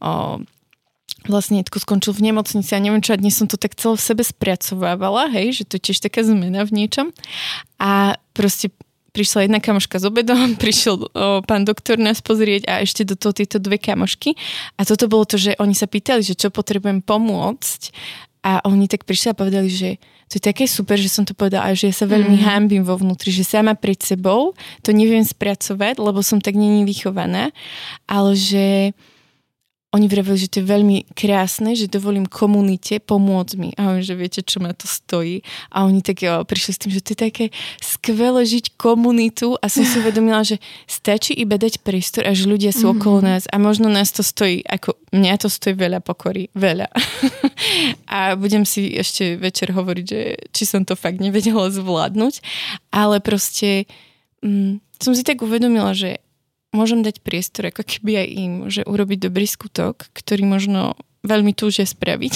o, 0.00 0.40
vlastne 1.28 1.60
Edko 1.60 1.80
skončil 1.80 2.12
v 2.12 2.32
nemocnici 2.32 2.72
a 2.76 2.82
neviem 2.82 3.00
čo, 3.00 3.16
a 3.16 3.20
dnes 3.20 3.36
som 3.36 3.48
to 3.48 3.56
tak 3.56 3.76
celé 3.76 3.96
v 3.96 4.06
sebe 4.06 4.22
spracovávala, 4.24 5.32
hej, 5.32 5.62
že 5.62 5.64
to 5.64 5.80
je 5.80 5.90
tiež 5.90 5.98
taká 6.04 6.20
zmena 6.24 6.64
v 6.68 6.84
niečom. 6.84 7.10
A 7.80 8.20
proste 8.36 8.72
prišla 9.14 9.46
jedna 9.46 9.62
kamoška 9.62 10.02
s 10.02 10.04
obedom, 10.04 10.56
prišiel 10.62 10.96
o, 10.98 11.06
pán 11.46 11.62
doktor 11.64 11.96
nás 11.96 12.20
pozrieť 12.20 12.66
a 12.68 12.82
ešte 12.82 13.06
do 13.06 13.14
toho 13.14 13.32
tieto 13.32 13.62
dve 13.62 13.78
kamošky. 13.78 14.34
A 14.76 14.82
toto 14.82 15.06
bolo 15.06 15.24
to, 15.24 15.38
že 15.38 15.56
oni 15.62 15.72
sa 15.72 15.86
pýtali, 15.86 16.20
že 16.20 16.34
čo 16.34 16.50
potrebujem 16.50 17.00
pomôcť 17.00 17.94
a 18.44 18.60
oni 18.68 18.84
tak 18.84 19.08
prišli 19.08 19.32
a 19.32 19.40
povedali, 19.40 19.72
že 19.72 19.96
to 20.28 20.36
je 20.36 20.42
také 20.44 20.68
super, 20.68 21.00
že 21.00 21.08
som 21.08 21.24
to 21.24 21.32
povedala, 21.32 21.72
že 21.72 21.88
ja 21.88 21.94
sa 21.96 22.04
veľmi 22.04 22.36
mm. 22.36 22.44
hámbim 22.44 22.82
vo 22.84 23.00
vnútri, 23.00 23.32
že 23.32 23.40
sama 23.40 23.72
pred 23.72 23.96
sebou 23.96 24.52
to 24.84 24.92
neviem 24.92 25.24
spracovať, 25.24 25.96
lebo 25.96 26.20
som 26.20 26.44
tak 26.44 26.52
není 26.52 26.84
vychovaná, 26.84 27.48
ale 28.04 28.36
že 28.36 28.92
oni 29.94 30.10
vravili, 30.10 30.34
že 30.34 30.50
to 30.50 30.58
je 30.58 30.66
veľmi 30.66 30.96
krásne, 31.14 31.78
že 31.78 31.86
dovolím 31.86 32.26
komunite 32.26 32.98
pomôcť 32.98 33.54
mi. 33.54 33.70
A 33.78 33.94
oni, 33.94 34.02
že 34.02 34.18
viete, 34.18 34.42
čo 34.42 34.58
ma 34.58 34.74
to 34.74 34.90
stojí. 34.90 35.46
A 35.70 35.86
oni 35.86 36.02
tak 36.02 36.18
jo, 36.26 36.42
prišli 36.42 36.70
s 36.74 36.80
tým, 36.82 36.90
že 36.90 36.98
to 36.98 37.14
je 37.14 37.20
také 37.30 37.44
skvelé 37.78 38.42
žiť 38.42 38.74
komunitu 38.74 39.54
a 39.62 39.70
som 39.70 39.86
si 39.86 39.94
uvedomila, 40.02 40.42
že 40.42 40.58
stačí 40.90 41.30
iba 41.38 41.54
dať 41.54 41.86
priestor 41.86 42.26
a 42.26 42.34
že 42.34 42.50
ľudia 42.50 42.74
sú 42.74 42.90
mm-hmm. 42.90 42.98
okolo 42.98 43.18
nás 43.22 43.46
a 43.46 43.56
možno 43.62 43.86
nás 43.86 44.10
to 44.10 44.26
stojí, 44.26 44.66
ako 44.66 44.98
mňa 45.14 45.38
to 45.38 45.46
stojí 45.46 45.78
veľa 45.78 46.02
pokory, 46.02 46.50
veľa. 46.58 46.90
a 48.18 48.34
budem 48.34 48.66
si 48.66 48.98
ešte 48.98 49.38
večer 49.38 49.70
hovoriť, 49.70 50.04
že 50.10 50.20
či 50.50 50.66
som 50.66 50.82
to 50.82 50.98
fakt 50.98 51.22
nevedela 51.22 51.70
zvládnuť, 51.70 52.42
ale 52.90 53.22
proste 53.22 53.86
mm, 54.42 54.82
som 54.98 55.14
si 55.14 55.22
tak 55.22 55.38
uvedomila, 55.38 55.94
že 55.94 56.23
môžem 56.74 57.06
dať 57.06 57.22
priestor 57.22 57.70
ako 57.70 57.86
keby 57.86 58.12
aj 58.18 58.28
im, 58.34 58.52
že 58.66 58.82
urobiť 58.82 59.30
dobrý 59.30 59.46
skutok, 59.46 60.10
ktorý 60.10 60.42
možno 60.44 60.98
veľmi 61.24 61.56
túžia 61.56 61.88
spraviť. 61.88 62.34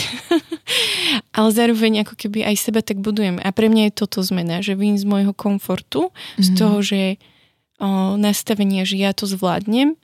Ale 1.37 1.49
zároveň 1.53 2.07
ako 2.07 2.15
keby 2.17 2.47
aj 2.47 2.57
seba 2.57 2.81
tak 2.81 3.03
budujem. 3.03 3.37
A 3.43 3.51
pre 3.53 3.69
mňa 3.69 3.91
je 3.91 3.99
toto 4.07 4.25
zmena, 4.25 4.65
že 4.65 4.79
vím 4.79 4.97
z 4.97 5.05
môjho 5.05 5.37
komfortu, 5.37 6.09
mm-hmm. 6.09 6.41
z 6.41 6.49
mhm. 6.49 6.57
toho, 6.57 6.77
že 6.81 7.01
o, 7.83 8.17
nastavenie, 8.17 8.87
že 8.89 8.97
ja 8.97 9.13
to 9.13 9.29
zvládnem, 9.29 9.99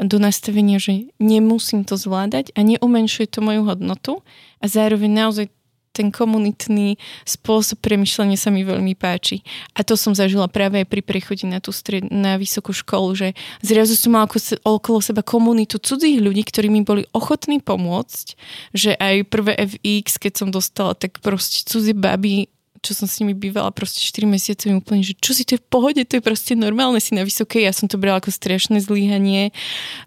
do 0.00 0.16
nastavenia, 0.16 0.80
že 0.80 1.12
nemusím 1.20 1.84
to 1.84 2.00
zvládať 2.00 2.56
a 2.56 2.64
neumenšuje 2.64 3.28
to 3.28 3.44
moju 3.44 3.68
hodnotu 3.68 4.24
a 4.56 4.64
zároveň 4.64 5.10
naozaj 5.12 5.46
ten 5.92 6.08
komunitný 6.08 6.96
spôsob 7.28 7.84
premyšľania 7.84 8.40
sa 8.40 8.48
mi 8.48 8.64
veľmi 8.64 8.96
páči. 8.96 9.44
A 9.76 9.84
to 9.84 9.94
som 9.94 10.16
zažila 10.16 10.48
práve 10.48 10.80
aj 10.80 10.88
pri 10.88 11.04
prechode 11.04 11.44
na 11.44 11.60
tú 11.60 11.70
stred, 11.70 12.08
na 12.08 12.40
vysokú 12.40 12.72
školu, 12.72 13.12
že 13.12 13.28
zrazu 13.60 13.94
som 13.94 14.16
mala 14.16 14.26
okolo 14.64 14.98
seba 15.04 15.20
komunitu 15.20 15.76
cudzích 15.76 16.18
ľudí, 16.18 16.42
ktorí 16.48 16.72
mi 16.72 16.82
boli 16.82 17.04
ochotní 17.12 17.60
pomôcť, 17.60 18.26
že 18.72 18.96
aj 18.96 19.28
prvé 19.28 19.52
FX, 19.60 20.16
keď 20.16 20.32
som 20.32 20.48
dostala, 20.48 20.96
tak 20.96 21.20
proste 21.20 21.62
cudzie 21.68 21.92
baby 21.92 22.48
čo 22.82 22.98
som 22.98 23.06
s 23.06 23.22
nimi 23.22 23.30
bývala 23.30 23.70
proste 23.70 24.02
4 24.02 24.26
mesiace 24.26 24.66
mi 24.66 24.82
úplne, 24.82 25.06
že 25.06 25.14
čo 25.14 25.30
si 25.30 25.46
to 25.46 25.54
je 25.54 25.62
v 25.62 25.68
pohode, 25.70 26.02
to 26.02 26.18
je 26.18 26.22
proste 26.22 26.58
normálne 26.58 26.98
si 26.98 27.14
na 27.14 27.22
vysokej, 27.22 27.62
ja 27.62 27.70
som 27.70 27.86
to 27.86 27.94
brala 27.94 28.18
ako 28.18 28.34
strašné 28.34 28.82
zlíhanie. 28.82 29.54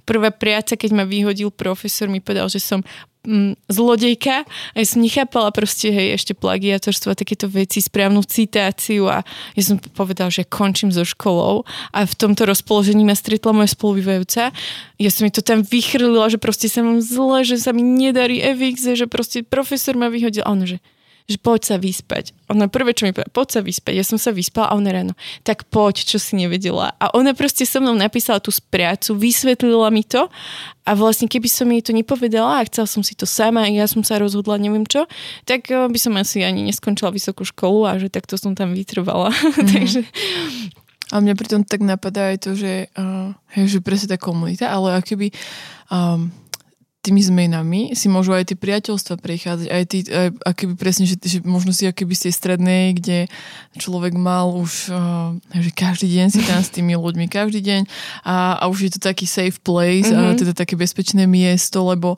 Prvá 0.03 0.27
práca, 0.35 0.75
keď 0.75 0.91
ma 0.91 1.07
vyhodil 1.07 1.55
profesor, 1.55 2.11
mi 2.11 2.19
povedal, 2.19 2.51
že 2.51 2.59
som 2.59 2.83
mm, 3.25 3.57
zlodejka 3.67 4.45
a 4.45 4.75
ja 4.77 4.85
som 4.85 5.01
nechápala 5.01 5.51
proste, 5.51 5.91
hej, 5.91 6.15
ešte 6.15 6.37
plagiatorstvo 6.37 7.11
a 7.11 7.19
takéto 7.19 7.49
veci, 7.51 7.81
správnu 7.83 8.21
citáciu 8.23 9.09
a 9.09 9.25
ja 9.57 9.63
som 9.65 9.81
povedal, 9.81 10.29
že 10.31 10.47
končím 10.47 10.93
so 10.93 11.03
školou 11.03 11.65
a 11.91 12.05
v 12.05 12.13
tomto 12.13 12.45
rozpoložení 12.45 13.03
ma 13.03 13.17
stretla 13.17 13.51
moja 13.51 13.73
spolubývajúca. 13.73 14.55
Ja 15.01 15.09
som 15.11 15.27
mi 15.27 15.31
to 15.33 15.41
tam 15.41 15.65
vychrlila, 15.65 16.31
že 16.31 16.39
proste 16.39 16.69
sa 16.71 16.85
mám 16.85 17.03
zle, 17.03 17.43
že 17.43 17.59
sa 17.59 17.75
mi 17.75 17.83
nedarí 17.83 18.39
FX, 18.39 18.95
že 18.95 19.09
proste 19.09 19.41
profesor 19.43 19.97
ma 19.97 20.07
vyhodil 20.07 20.45
a 20.45 20.53
on, 20.53 20.63
že 20.63 20.79
že 21.25 21.41
poď 21.41 21.61
sa 21.73 21.75
vyspať. 21.81 22.37
Ona 22.53 22.69
prvé, 22.69 22.93
čo 22.93 23.09
mi 23.09 23.13
povedala, 23.13 23.33
poď 23.33 23.47
sa 23.57 23.61
vyspať. 23.65 23.93
Ja 23.97 24.05
som 24.05 24.21
sa 24.21 24.29
vyspala 24.29 24.69
a 24.69 24.77
ona 24.77 24.93
ráno, 24.93 25.13
tak 25.41 25.65
poď, 25.73 26.05
čo 26.05 26.21
si 26.21 26.37
nevedela. 26.37 26.93
A 27.01 27.09
ona 27.17 27.33
proste 27.33 27.65
so 27.65 27.81
mnou 27.81 27.97
napísala 27.97 28.37
tú 28.37 28.53
sprácu, 28.53 29.17
vysvetlila 29.17 29.89
mi 29.89 30.05
to 30.05 30.29
a 30.85 30.91
vlastne 30.93 31.25
keby 31.25 31.49
som 31.49 31.65
jej 31.73 31.81
to 31.81 31.97
nepovedala 31.97 32.61
a 32.61 32.67
chcela 32.69 32.85
som 32.85 33.01
si 33.01 33.17
to 33.17 33.25
sama 33.25 33.65
ja 33.65 33.89
som 33.89 34.05
sa 34.05 34.21
rozhodla 34.21 34.61
neviem 34.61 34.85
čo, 34.85 35.09
tak 35.49 35.65
eh, 35.73 35.89
by 35.89 35.97
som 35.97 36.13
asi 36.21 36.45
ani 36.45 36.61
neskončila 36.61 37.09
vysokú 37.09 37.41
školu 37.41 37.89
a 37.89 37.97
že 37.97 38.13
takto 38.13 38.37
som 38.37 38.53
tam 38.53 38.77
vytrvala. 38.77 39.33
Mm. 39.55 39.71
Takže 39.71 40.01
a 41.13 41.21
mňa 41.21 41.33
pritom 41.37 41.61
tak 41.61 41.85
napadá 41.85 42.33
aj 42.33 42.49
to, 42.49 42.51
že, 42.57 42.89
uh, 42.97 43.29
že 43.53 43.77
presne 43.79 44.13
tá 44.13 44.17
komunita, 44.17 44.73
ale 44.73 44.97
akoby 44.97 45.29
um, 45.93 46.33
tými 47.05 47.21
zmenami 47.21 47.93
si 47.93 48.09
môžu 48.09 48.33
aj 48.33 48.49
tie 48.49 48.57
priateľstva 48.57 49.21
prechádzať, 49.21 49.67
aj 49.69 49.83
tí, 49.85 49.97
aj, 50.09 50.29
akoby 50.41 50.73
presne, 50.73 51.05
že, 51.05 51.21
že 51.21 51.45
možno 51.45 51.69
si 51.69 51.85
akoby 51.85 52.17
z 52.17 52.23
tej 52.29 52.33
strednej, 52.33 52.97
kde 52.97 53.29
človek 53.77 54.17
mal 54.17 54.49
už, 54.49 54.89
uh, 54.89 55.37
že 55.53 55.69
každý 55.69 56.09
deň 56.09 56.27
si 56.33 56.41
tam 56.41 56.65
s 56.65 56.73
tými 56.73 56.97
ľuďmi, 56.97 57.29
každý 57.29 57.61
deň 57.61 57.81
a, 58.25 58.57
a 58.57 58.63
už 58.65 58.89
je 58.89 58.91
to 58.97 58.99
taký 59.05 59.29
safe 59.29 59.61
place, 59.61 60.09
mm-hmm. 60.09 60.33
a 60.33 60.33
mhm. 60.33 60.37
teda 60.41 60.53
také 60.57 60.73
bezpečné 60.73 61.29
miesto, 61.29 61.85
lebo 61.85 62.17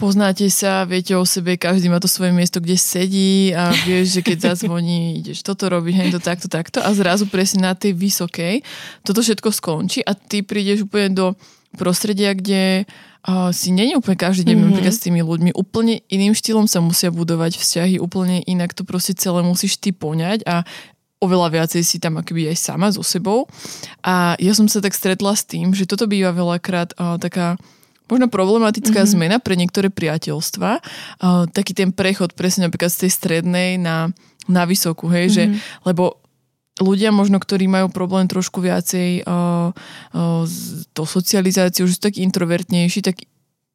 poznáte 0.00 0.48
sa, 0.48 0.88
viete 0.88 1.12
o 1.12 1.28
sebe, 1.28 1.60
každý 1.60 1.92
má 1.92 2.00
to 2.00 2.08
svoje 2.08 2.32
miesto, 2.32 2.56
kde 2.56 2.80
sedí 2.80 3.52
a 3.52 3.68
vieš, 3.84 4.16
že 4.16 4.20
keď 4.24 4.56
zazvoní, 4.56 5.20
ideš 5.20 5.44
toto 5.44 5.68
robiť, 5.68 5.92
hej, 5.92 6.08
to 6.16 6.20
takto, 6.24 6.48
takto 6.48 6.80
a 6.80 6.88
zrazu 6.96 7.28
presne 7.28 7.68
na 7.68 7.76
tej 7.76 7.92
vysokej 7.92 8.64
toto 9.04 9.20
všetko 9.20 9.52
skončí 9.52 10.00
a 10.00 10.16
ty 10.16 10.40
prídeš 10.40 10.88
úplne 10.88 11.12
do 11.12 11.26
prostredia, 11.78 12.34
kde 12.34 12.84
uh, 13.26 13.54
si 13.54 13.70
není 13.70 13.94
úplne 13.94 14.18
každý 14.18 14.42
deň 14.50 14.56
mm-hmm. 14.58 14.90
s 14.90 15.02
tými 15.02 15.20
ľuďmi. 15.22 15.50
Úplne 15.54 16.02
iným 16.10 16.34
štýlom 16.34 16.66
sa 16.66 16.82
musia 16.82 17.14
budovať 17.14 17.58
vzťahy, 17.58 18.02
úplne 18.02 18.42
inak 18.46 18.74
to 18.74 18.82
proste 18.82 19.14
celé 19.18 19.44
musíš 19.46 19.78
ty 19.78 19.94
poňať 19.94 20.42
a 20.46 20.66
oveľa 21.20 21.52
viacej 21.52 21.82
si 21.84 22.00
tam 22.00 22.16
akoby 22.16 22.48
aj 22.48 22.56
sama 22.56 22.88
so 22.88 23.04
sebou. 23.04 23.44
A 24.00 24.34
ja 24.40 24.56
som 24.56 24.66
sa 24.66 24.80
tak 24.80 24.96
stretla 24.96 25.36
s 25.36 25.44
tým, 25.44 25.76
že 25.76 25.84
toto 25.84 26.08
býva 26.08 26.32
veľakrát 26.32 26.96
uh, 26.96 27.20
taká 27.20 27.60
možno 28.10 28.26
problematická 28.26 29.06
mm-hmm. 29.06 29.14
zmena 29.14 29.36
pre 29.38 29.54
niektoré 29.54 29.92
priateľstva. 29.92 30.70
Uh, 31.22 31.46
taký 31.52 31.76
ten 31.76 31.94
prechod 31.94 32.34
presne 32.34 32.66
napríklad 32.66 32.90
z 32.90 33.06
tej 33.06 33.10
strednej 33.14 33.78
na, 33.78 34.10
na 34.50 34.66
vysokú, 34.66 35.06
hej, 35.12 35.30
mm-hmm. 35.30 35.54
že, 35.54 35.86
lebo 35.86 36.18
ľudia 36.80 37.12
možno, 37.12 37.36
ktorí 37.36 37.68
majú 37.68 37.92
problém 37.92 38.24
trošku 38.24 38.64
viacej 38.64 39.28
uh, 39.28 39.30
uh, 39.72 40.44
s 40.46 40.86
tou 40.92 41.06
socializáciou, 41.08 41.86
že 41.86 41.96
sú 41.96 42.02
takí 42.02 42.22
introvertnejší, 42.22 43.00
tak 43.02 43.24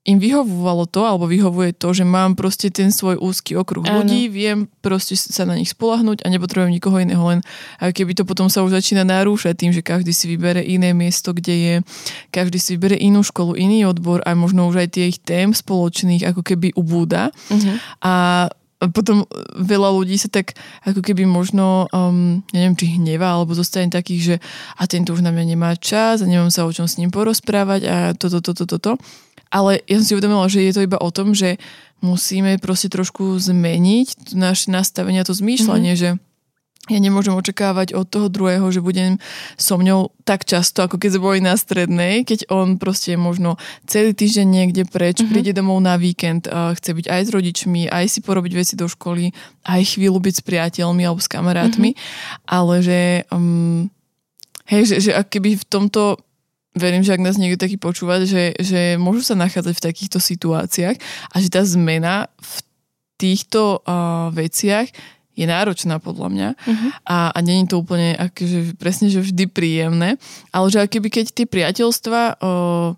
im 0.06 0.22
vyhovovalo 0.22 0.86
to, 0.86 1.02
alebo 1.02 1.26
vyhovuje 1.26 1.74
to, 1.74 1.90
že 1.90 2.06
mám 2.06 2.38
proste 2.38 2.70
ten 2.70 2.94
svoj 2.94 3.18
úzky 3.18 3.58
okruh 3.58 3.82
Áno. 3.90 4.06
ľudí, 4.06 4.30
viem 4.30 4.70
proste 4.86 5.18
sa 5.18 5.50
na 5.50 5.58
nich 5.58 5.74
spolahnúť 5.74 6.22
a 6.22 6.30
nepotrebujem 6.30 6.78
nikoho 6.78 7.02
iného, 7.02 7.26
len 7.26 7.42
keby 7.82 8.14
to 8.14 8.22
potom 8.22 8.46
sa 8.46 8.62
už 8.62 8.78
začína 8.78 9.02
narúšať 9.02 9.58
tým, 9.58 9.74
že 9.74 9.82
každý 9.82 10.14
si 10.14 10.30
vybere 10.30 10.62
iné 10.62 10.94
miesto, 10.94 11.34
kde 11.34 11.56
je, 11.58 11.76
každý 12.30 12.62
si 12.62 12.78
vybere 12.78 13.02
inú 13.02 13.26
školu, 13.26 13.58
iný 13.58 13.90
odbor 13.90 14.22
a 14.30 14.38
možno 14.38 14.70
už 14.70 14.86
aj 14.86 14.88
tie 14.94 15.10
ich 15.10 15.18
tém 15.26 15.50
spoločných 15.58 16.22
ako 16.30 16.46
keby 16.46 16.78
ubúda. 16.78 17.34
Uh-huh. 17.50 17.76
A 18.06 18.14
potom 18.90 19.24
veľa 19.56 19.90
ľudí 19.96 20.18
sa 20.18 20.28
tak 20.28 20.58
ako 20.84 21.02
keby 21.02 21.26
možno, 21.28 21.90
um, 21.94 22.42
neviem, 22.52 22.76
či 22.76 22.98
hneva, 22.98 23.38
alebo 23.38 23.56
zostane 23.56 23.90
takých, 23.90 24.22
že 24.22 24.36
a 24.80 24.84
tento 24.90 25.14
už 25.14 25.22
na 25.22 25.32
mňa 25.32 25.46
nemá 25.56 25.72
čas 25.78 26.22
a 26.22 26.30
nemám 26.30 26.50
sa 26.50 26.66
o 26.68 26.72
čom 26.74 26.90
s 26.90 26.98
ním 26.98 27.14
porozprávať 27.14 27.82
a 27.88 27.96
toto, 28.14 28.40
toto, 28.40 28.68
toto. 28.68 28.78
To. 28.86 28.92
Ale 29.50 29.80
ja 29.88 29.98
som 30.02 30.06
si 30.06 30.14
uvedomila, 30.18 30.52
že 30.52 30.62
je 30.62 30.74
to 30.76 30.84
iba 30.84 31.00
o 31.00 31.10
tom, 31.10 31.32
že 31.32 31.56
musíme 32.04 32.60
proste 32.60 32.92
trošku 32.92 33.40
zmeniť 33.40 34.36
naše 34.36 34.70
nastavenie 34.70 35.24
a 35.24 35.28
to 35.28 35.34
zmýšľanie, 35.34 35.96
mm-hmm. 35.96 36.20
že 36.20 36.35
ja 36.86 37.00
nemôžem 37.02 37.34
očakávať 37.34 37.98
od 37.98 38.06
toho 38.06 38.30
druhého, 38.30 38.70
že 38.70 38.78
budem 38.78 39.18
so 39.58 39.74
mňou 39.82 40.14
tak 40.22 40.46
často, 40.46 40.86
ako 40.86 41.02
keď 41.02 41.18
sme 41.18 41.26
boli 41.26 41.40
na 41.42 41.58
strednej, 41.58 42.22
keď 42.22 42.46
on 42.54 42.78
proste 42.78 43.18
možno 43.18 43.58
celý 43.90 44.14
týždeň 44.14 44.46
niekde 44.46 44.84
preč, 44.86 45.18
mm-hmm. 45.22 45.32
príde 45.34 45.52
domov 45.58 45.82
na 45.82 45.98
víkend, 45.98 46.46
chce 46.46 46.92
byť 46.94 47.06
aj 47.10 47.22
s 47.26 47.30
rodičmi, 47.34 47.82
aj 47.90 48.06
si 48.06 48.20
porobiť 48.22 48.54
veci 48.54 48.74
do 48.78 48.86
školy, 48.86 49.34
aj 49.66 49.98
chvíľu 49.98 50.22
byť 50.22 50.34
s 50.38 50.46
priateľmi 50.46 51.02
alebo 51.02 51.22
s 51.22 51.30
kamarátmi, 51.30 51.98
mm-hmm. 51.98 52.54
ale 52.54 52.76
že, 52.86 53.02
um, 53.34 53.90
hej, 54.70 54.82
že, 54.86 54.96
že 55.10 55.12
ak 55.18 55.34
keby 55.34 55.58
v 55.58 55.66
tomto 55.66 56.22
verím, 56.78 57.02
že 57.02 57.18
ak 57.18 57.26
nás 57.26 57.42
niekto 57.42 57.66
taký 57.66 57.82
počúvať, 57.82 58.30
že, 58.30 58.44
že 58.62 58.82
môžu 59.02 59.26
sa 59.26 59.34
nachádzať 59.34 59.74
v 59.74 59.86
takýchto 59.90 60.20
situáciách 60.22 61.02
a 61.34 61.36
že 61.42 61.50
tá 61.50 61.66
zmena 61.66 62.30
v 62.38 62.54
týchto 63.16 63.80
uh, 63.82 64.30
veciach 64.36 64.92
je 65.36 65.46
náročná 65.46 66.00
podľa 66.00 66.28
mňa 66.32 66.50
uh-huh. 66.56 66.90
a, 67.04 67.18
a 67.36 67.38
není 67.44 67.68
to 67.68 67.84
úplne 67.84 68.16
akože, 68.16 68.80
presne, 68.80 69.12
že 69.12 69.22
vždy 69.22 69.52
príjemné, 69.52 70.16
ale 70.56 70.66
že 70.72 70.88
keby 70.88 71.12
keď 71.12 71.26
tie 71.36 71.46
priateľstva 71.46 72.40
o, 72.40 72.96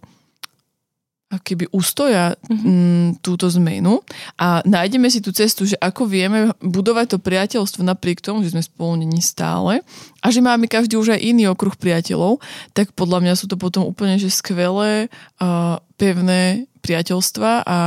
keby 1.27 1.67
ustoja 1.75 2.37
uh-huh. 2.37 2.63
m, 2.63 3.07
túto 3.19 3.49
zmenu 3.51 3.99
a 4.39 4.63
nájdeme 4.63 5.11
si 5.11 5.19
tú 5.19 5.35
cestu, 5.35 5.67
že 5.67 5.75
ako 5.81 6.07
vieme 6.07 6.53
budovať 6.63 7.17
to 7.17 7.17
priateľstvo 7.19 7.83
napriek 7.83 8.23
tomu, 8.23 8.45
že 8.45 8.55
sme 8.55 8.63
spolu 8.63 9.01
není 9.01 9.19
stále 9.19 9.83
a 10.23 10.27
že 10.31 10.39
máme 10.39 10.71
každý 10.71 10.95
už 10.95 11.17
aj 11.17 11.25
iný 11.25 11.51
okruh 11.51 11.75
priateľov, 11.75 12.39
tak 12.71 12.95
podľa 12.95 13.27
mňa 13.27 13.33
sú 13.35 13.51
to 13.51 13.59
potom 13.59 13.83
úplne 13.83 14.15
že 14.15 14.31
skvelé, 14.31 15.11
uh, 15.41 15.81
pevné 15.99 16.69
priateľstva 16.85 17.51
a, 17.67 17.77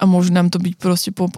a 0.00 0.04
môže 0.08 0.32
nám 0.32 0.48
to 0.48 0.56
byť 0.56 0.74
proste 0.80 1.10
po, 1.12 1.28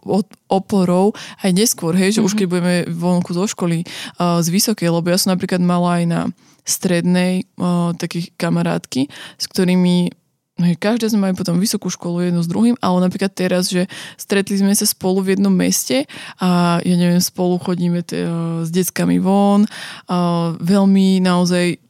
oporou 0.47 1.11
aj 1.43 1.51
neskôr, 1.51 1.99
hej, 1.99 2.15
že 2.15 2.23
mm-hmm. 2.23 2.27
už 2.31 2.33
mhm. 2.33 2.39
keď 2.39 2.47
budeme 2.47 2.75
vonku 2.95 3.31
zo 3.35 3.45
školy 3.51 3.83
uh, 3.83 4.39
z 4.39 4.49
vysokej, 4.49 4.89
lebo 4.89 5.11
ja 5.11 5.19
som 5.19 5.35
napríklad 5.35 5.59
mala 5.59 5.99
aj 5.99 6.05
na 6.07 6.21
strednej 6.63 7.51
uh, 7.59 7.91
takých 7.99 8.31
kamarátky, 8.39 9.11
s 9.37 9.45
ktorými 9.51 10.15
No, 10.61 10.69
každá 10.77 11.09
sme 11.09 11.27
mali 11.27 11.35
potom 11.35 11.57
vysokú 11.57 11.89
školu 11.89 12.29
jednu 12.29 12.45
s 12.45 12.47
druhým, 12.47 12.77
ale 12.85 13.01
napríklad 13.01 13.33
teraz, 13.33 13.73
že 13.73 13.89
stretli 14.21 14.61
sme 14.61 14.77
sa 14.77 14.85
spolu 14.85 15.25
v 15.25 15.35
jednom 15.35 15.51
meste 15.51 16.05
a 16.37 16.77
ja 16.85 16.95
neviem, 16.95 17.25
spolu 17.25 17.57
chodíme 17.57 18.05
t- 18.05 18.21
s 18.61 18.69
deckami 18.69 19.17
von, 19.17 19.65
uh, 19.65 20.53
veľmi 20.61 21.25
naozaj 21.25 21.81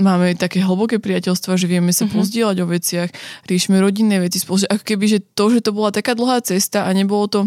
máme 0.00 0.34
také 0.34 0.64
hlboké 0.64 0.98
priateľstva, 0.98 1.60
že 1.60 1.70
vieme 1.70 1.92
sa 1.92 2.08
uh-huh. 2.08 2.16
pozdieľať 2.16 2.56
o 2.64 2.66
veciach, 2.66 3.10
riešime 3.46 3.78
rodinné 3.78 4.18
veci 4.18 4.40
spolu, 4.40 4.66
ako 4.66 4.84
keby, 4.84 5.04
že 5.06 5.18
to, 5.36 5.52
že 5.52 5.60
to 5.60 5.70
bola 5.76 5.92
taká 5.92 6.16
dlhá 6.16 6.40
cesta 6.40 6.88
a 6.88 6.90
nebolo 6.96 7.28
to 7.28 7.40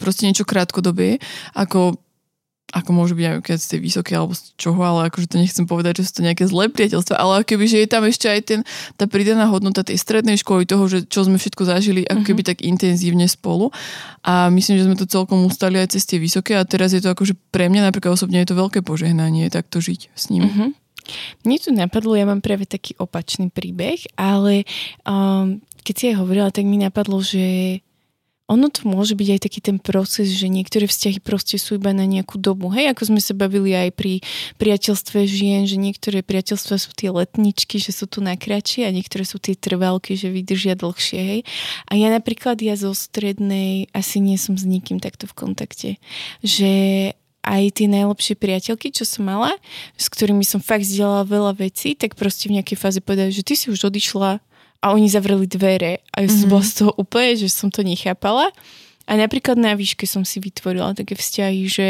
proste 0.00 0.26
niečo 0.26 0.42
krátkodobé, 0.42 1.22
ako 1.54 1.94
ako 2.74 2.90
môže 2.90 3.14
byť 3.14 3.24
aj 3.24 3.34
keď 3.46 3.58
ste 3.62 3.76
vysoké 3.78 4.18
alebo 4.18 4.34
z 4.34 4.50
čoho, 4.58 4.82
ale 4.82 5.06
akože 5.06 5.30
to 5.30 5.38
nechcem 5.38 5.62
povedať, 5.62 6.02
že 6.02 6.10
sú 6.10 6.12
to 6.18 6.26
nejaké 6.26 6.50
zlé 6.50 6.66
priateľstva, 6.66 7.14
ale 7.14 7.46
keby, 7.46 7.70
že 7.70 7.78
je 7.78 7.88
tam 7.88 8.02
ešte 8.02 8.26
aj 8.26 8.40
ten, 8.42 8.60
tá 8.98 9.06
pridaná 9.06 9.46
hodnota 9.46 9.86
tej 9.86 9.94
strednej 9.94 10.34
školy, 10.42 10.66
toho, 10.66 10.90
že 10.90 11.06
čo 11.06 11.22
sme 11.22 11.38
všetko 11.38 11.62
zažili, 11.62 12.02
ako 12.02 12.26
keby 12.26 12.42
uh-huh. 12.42 12.50
tak 12.50 12.66
intenzívne 12.66 13.30
spolu. 13.30 13.70
A 14.26 14.50
myslím, 14.50 14.82
že 14.82 14.86
sme 14.90 14.98
to 14.98 15.06
celkom 15.06 15.46
ustali 15.46 15.78
aj 15.78 15.94
cez 15.94 16.02
tie 16.02 16.18
vysoké 16.18 16.58
a 16.58 16.66
teraz 16.66 16.90
je 16.90 16.98
to 16.98 17.14
akože 17.14 17.38
pre 17.54 17.70
mňa 17.70 17.94
napríklad 17.94 18.18
osobne 18.18 18.42
je 18.42 18.50
to 18.50 18.58
veľké 18.58 18.82
požehnanie 18.82 19.46
takto 19.54 19.78
žiť 19.78 20.10
s 20.10 20.34
ním. 20.34 20.42
Uh-huh. 20.50 20.68
Mne 21.44 21.56
tu 21.60 21.70
napadlo, 21.70 22.16
ja 22.16 22.24
mám 22.24 22.40
práve 22.40 22.64
taký 22.64 22.96
opačný 22.96 23.52
príbeh, 23.52 24.00
ale 24.16 24.64
um, 25.04 25.60
keď 25.84 25.94
si 25.94 26.04
aj 26.12 26.16
hovorila, 26.20 26.48
tak 26.48 26.64
mi 26.64 26.80
napadlo, 26.80 27.20
že 27.20 27.78
ono 28.44 28.68
to 28.68 28.84
môže 28.84 29.16
byť 29.16 29.28
aj 29.36 29.40
taký 29.40 29.60
ten 29.64 29.80
proces, 29.80 30.28
že 30.36 30.52
niektoré 30.52 30.84
vzťahy 30.84 31.16
proste 31.24 31.56
sú 31.56 31.80
iba 31.80 31.96
na 31.96 32.04
nejakú 32.04 32.36
dobu. 32.36 32.68
Hej, 32.76 32.92
ako 32.92 33.02
sme 33.08 33.20
sa 33.24 33.32
bavili 33.32 33.72
aj 33.72 33.96
pri 33.96 34.20
priateľstve 34.60 35.24
žien, 35.24 35.64
že 35.64 35.80
niektoré 35.80 36.20
priateľstva 36.20 36.76
sú 36.76 36.92
tie 36.92 37.08
letničky, 37.08 37.80
že 37.80 37.96
sú 37.96 38.04
tu 38.04 38.20
najkračšie 38.20 38.84
a 38.84 38.92
niektoré 38.92 39.24
sú 39.24 39.40
tie 39.40 39.56
trvalky, 39.56 40.12
že 40.12 40.28
vydržia 40.28 40.76
dlhšie. 40.76 41.20
Hej. 41.24 41.40
A 41.88 41.96
ja 41.96 42.12
napríklad, 42.12 42.60
ja 42.60 42.76
zo 42.76 42.92
strednej 42.92 43.88
asi 43.96 44.20
nie 44.20 44.36
som 44.36 44.60
s 44.60 44.68
nikým 44.68 45.00
takto 45.00 45.24
v 45.24 45.36
kontakte. 45.40 45.90
Že 46.44 46.72
aj 47.44 47.76
tie 47.76 47.86
najlepšie 47.92 48.34
priateľky, 48.40 48.88
čo 48.88 49.04
som 49.04 49.28
mala, 49.28 49.52
s 50.00 50.08
ktorými 50.08 50.42
som 50.42 50.64
fakt 50.64 50.88
zdieľala 50.88 51.28
veľa 51.28 51.52
vecí, 51.60 51.92
tak 51.92 52.16
proste 52.16 52.48
v 52.48 52.58
nejakej 52.60 52.80
fáze 52.80 52.98
povedali, 53.04 53.30
že 53.30 53.44
ty 53.44 53.54
si 53.54 53.68
už 53.68 53.92
odišla 53.92 54.40
a 54.84 54.86
oni 54.92 55.08
zavreli 55.08 55.44
dvere 55.44 56.00
a 56.12 56.24
ja 56.24 56.28
som 56.28 56.48
mm-hmm. 56.48 56.52
bola 56.52 56.64
z 56.64 56.74
toho 56.80 56.92
úplne, 56.96 57.32
že 57.36 57.48
som 57.52 57.68
to 57.68 57.84
nechápala. 57.84 58.48
A 59.04 59.12
napríklad 59.20 59.60
na 59.60 59.76
výške 59.76 60.08
som 60.08 60.24
si 60.24 60.40
vytvorila 60.40 60.96
také 60.96 61.12
vzťahy, 61.12 61.68
že 61.68 61.88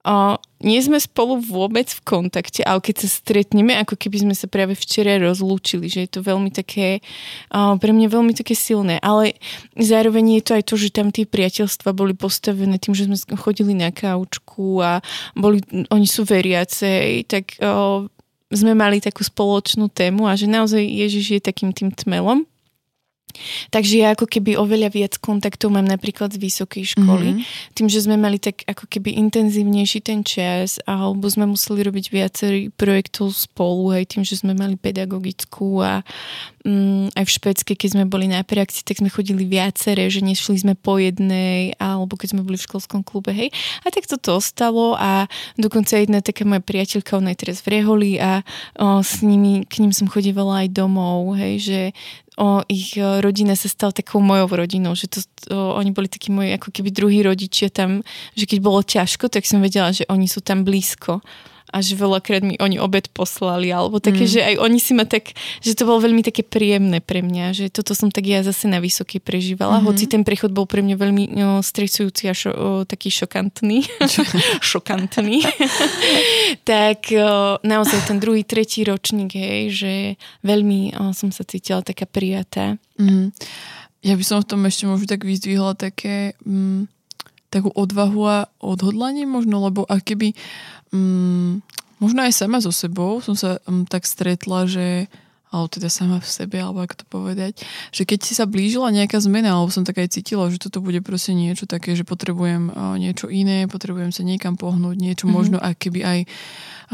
O, 0.00 0.40
nie 0.64 0.80
sme 0.80 0.96
spolu 0.96 1.44
vôbec 1.44 1.84
v 1.92 2.00
kontakte, 2.08 2.64
ale 2.64 2.80
keď 2.80 3.04
sa 3.04 3.08
stretneme, 3.20 3.76
ako 3.76 4.00
keby 4.00 4.24
sme 4.24 4.34
sa 4.36 4.48
práve 4.48 4.72
včera 4.72 5.20
rozlúčili, 5.20 5.92
že 5.92 6.08
je 6.08 6.10
to 6.16 6.20
veľmi 6.24 6.48
také, 6.48 7.04
o, 7.52 7.76
pre 7.76 7.92
mňa 7.92 8.08
veľmi 8.08 8.32
také 8.32 8.56
silné, 8.56 8.96
ale 9.04 9.36
zároveň 9.76 10.40
je 10.40 10.42
to 10.44 10.52
aj 10.56 10.64
to, 10.64 10.74
že 10.80 10.96
tam 10.96 11.12
tie 11.12 11.28
priateľstva 11.28 11.92
boli 11.92 12.16
postavené 12.16 12.80
tým, 12.80 12.96
že 12.96 13.12
sme 13.12 13.36
chodili 13.36 13.76
na 13.76 13.92
kaučku 13.92 14.80
a 14.80 15.04
boli, 15.36 15.60
oni 15.92 16.08
sú 16.08 16.24
veriace, 16.24 17.20
tak 17.28 17.60
o, 17.60 18.08
sme 18.48 18.72
mali 18.72 19.04
takú 19.04 19.20
spoločnú 19.20 19.92
tému 19.92 20.24
a 20.24 20.32
že 20.32 20.48
naozaj 20.48 20.80
Ježiš 20.80 21.26
je 21.36 21.40
takým 21.44 21.76
tým 21.76 21.92
tmelom 21.92 22.48
Takže 23.70 23.94
ja 24.00 24.12
ako 24.12 24.26
keby 24.26 24.56
oveľa 24.56 24.88
viac 24.92 25.14
kontaktov 25.18 25.72
mám 25.72 25.86
napríklad 25.86 26.34
z 26.34 26.38
vysokej 26.40 26.96
školy. 26.98 27.38
Mm-hmm. 27.38 27.74
Tým, 27.76 27.88
že 27.88 28.02
sme 28.04 28.16
mali 28.16 28.38
tak 28.40 28.62
ako 28.66 28.86
keby 28.90 29.16
intenzívnejší 29.28 30.00
ten 30.04 30.26
čas 30.26 30.82
alebo 30.84 31.26
sme 31.30 31.48
museli 31.48 31.86
robiť 31.86 32.06
viacerý 32.10 32.60
projektov 32.74 33.32
spolu, 33.32 33.94
aj 33.94 34.16
tým, 34.16 34.22
že 34.26 34.40
sme 34.40 34.52
mali 34.56 34.74
pedagogickú 34.74 35.80
a 35.80 36.02
um, 36.64 37.08
aj 37.14 37.24
v 37.24 37.34
Špedske, 37.34 37.72
keď 37.76 37.88
sme 37.96 38.04
boli 38.08 38.26
na 38.28 38.42
praxi, 38.44 38.84
tak 38.84 39.00
sme 39.00 39.12
chodili 39.12 39.44
viaceré, 39.46 40.08
že 40.08 40.24
nešli 40.24 40.60
sme 40.60 40.74
po 40.76 41.00
jednej 41.00 41.72
alebo 41.80 42.16
keď 42.16 42.36
sme 42.36 42.44
boli 42.44 42.56
v 42.58 42.66
školskom 42.66 43.00
klube, 43.06 43.32
hej. 43.32 43.48
A 43.84 43.92
tak 43.92 44.08
toto 44.08 44.36
ostalo 44.36 44.96
a 44.96 45.30
dokonca 45.56 45.96
jedna 45.96 46.20
taká 46.20 46.44
moja 46.44 46.62
priateľka, 46.64 47.18
ona 47.18 47.32
je 47.32 47.40
teraz 47.46 47.58
v 47.64 47.78
Reholi 47.78 48.12
a 48.20 48.42
o, 48.76 49.00
s 49.00 49.24
nimi, 49.24 49.64
k 49.64 49.84
ním 49.84 49.92
som 49.94 50.10
chodívala 50.10 50.66
aj 50.66 50.68
domov, 50.74 51.36
hej, 51.36 51.54
že 51.60 51.80
o, 52.40 52.64
ich 52.72 52.96
e, 52.96 53.20
rodina 53.20 53.52
sa 53.52 53.68
stala 53.68 53.92
takou 53.92 54.24
mojou 54.24 54.48
rodinou, 54.48 54.96
že 54.96 55.12
to, 55.12 55.20
o, 55.52 55.76
oni 55.76 55.92
boli 55.92 56.08
takí 56.08 56.32
moji 56.32 56.56
ako 56.56 56.72
keby 56.72 56.88
druhí 56.88 57.20
rodičia 57.20 57.68
tam, 57.68 58.00
že 58.32 58.48
keď 58.48 58.58
bolo 58.64 58.80
ťažko, 58.80 59.28
tak 59.28 59.44
som 59.44 59.60
vedela, 59.60 59.92
že 59.92 60.08
oni 60.08 60.24
sú 60.24 60.40
tam 60.40 60.64
blízko 60.64 61.20
a 61.70 61.78
že 61.80 61.94
veľakrát 61.94 62.42
mi 62.42 62.58
oni 62.58 62.82
obed 62.82 63.06
poslali, 63.14 63.70
alebo 63.70 64.02
také, 64.02 64.26
mm. 64.26 64.30
že 64.30 64.40
aj 64.42 64.54
oni 64.58 64.78
si 64.82 64.92
ma 64.92 65.06
tak, 65.06 65.32
že 65.62 65.78
to 65.78 65.86
bolo 65.86 66.02
veľmi 66.02 66.20
také 66.26 66.42
príjemné 66.42 66.98
pre 66.98 67.22
mňa, 67.22 67.54
že 67.54 67.64
toto 67.70 67.94
som 67.94 68.10
tak 68.10 68.26
ja 68.26 68.42
zase 68.42 68.66
na 68.66 68.82
vysokej 68.82 69.22
prežívala, 69.22 69.78
mm-hmm. 69.78 69.88
hoci 69.88 70.04
ten 70.10 70.22
prechod 70.26 70.50
bol 70.50 70.66
pre 70.66 70.82
mňa 70.82 70.96
veľmi 70.98 71.24
no, 71.32 71.62
stresujúci 71.62 72.26
a 72.26 72.34
šo, 72.34 72.50
o, 72.50 72.68
taký 72.82 73.08
šokantný. 73.14 73.86
šokantný. 74.70 75.46
tak 76.70 77.14
o, 77.14 77.62
naozaj 77.62 78.10
ten 78.10 78.18
druhý, 78.18 78.42
tretí 78.42 78.82
ročník, 78.82 79.38
hej, 79.38 79.62
že 79.70 79.92
veľmi 80.42 80.98
o, 80.98 81.02
som 81.14 81.30
sa 81.30 81.46
cítila 81.46 81.86
taká 81.86 82.04
prijatá. 82.04 82.76
Mm. 82.98 83.30
Ja 84.00 84.16
by 84.16 84.24
som 84.24 84.40
v 84.42 84.48
tom 84.48 84.60
ešte 84.66 84.84
možno 84.90 85.06
tak 85.06 85.22
vyzdvihla 85.22 85.78
také... 85.78 86.34
Mm, 86.42 86.90
takú 87.50 87.74
odvahu 87.74 88.22
a 88.24 88.38
odhodlanie 88.62 89.26
možno, 89.26 89.60
lebo 89.66 89.82
ak 89.84 90.06
keby 90.06 90.32
mm, 90.94 91.60
možno 91.98 92.20
aj 92.22 92.32
sama 92.32 92.62
so 92.62 92.70
sebou 92.70 93.18
som 93.20 93.34
sa 93.34 93.58
um, 93.66 93.82
tak 93.84 94.06
stretla, 94.06 94.70
že 94.70 95.10
alebo 95.50 95.66
teda 95.66 95.90
sama 95.90 96.22
v 96.22 96.30
sebe, 96.30 96.62
alebo 96.62 96.78
ako 96.78 96.94
to 97.02 97.06
povedať, 97.10 97.58
že 97.90 98.06
keď 98.06 98.18
si 98.22 98.38
sa 98.38 98.46
blížila 98.46 98.94
nejaká 98.94 99.18
zmena, 99.18 99.58
alebo 99.58 99.74
som 99.74 99.82
tak 99.82 99.98
aj 99.98 100.14
cítila, 100.14 100.46
že 100.46 100.62
toto 100.62 100.78
bude 100.78 101.02
proste 101.02 101.34
niečo 101.34 101.66
také, 101.66 101.98
že 101.98 102.06
potrebujem 102.06 102.70
uh, 102.70 102.94
niečo 102.94 103.26
iné, 103.26 103.66
potrebujem 103.66 104.14
sa 104.14 104.22
niekam 104.22 104.54
pohnúť, 104.54 104.94
niečo 104.94 105.26
mm-hmm. 105.26 105.34
možno 105.34 105.58
aj 105.58 105.74
keby 105.74 106.00
aj, 106.06 106.20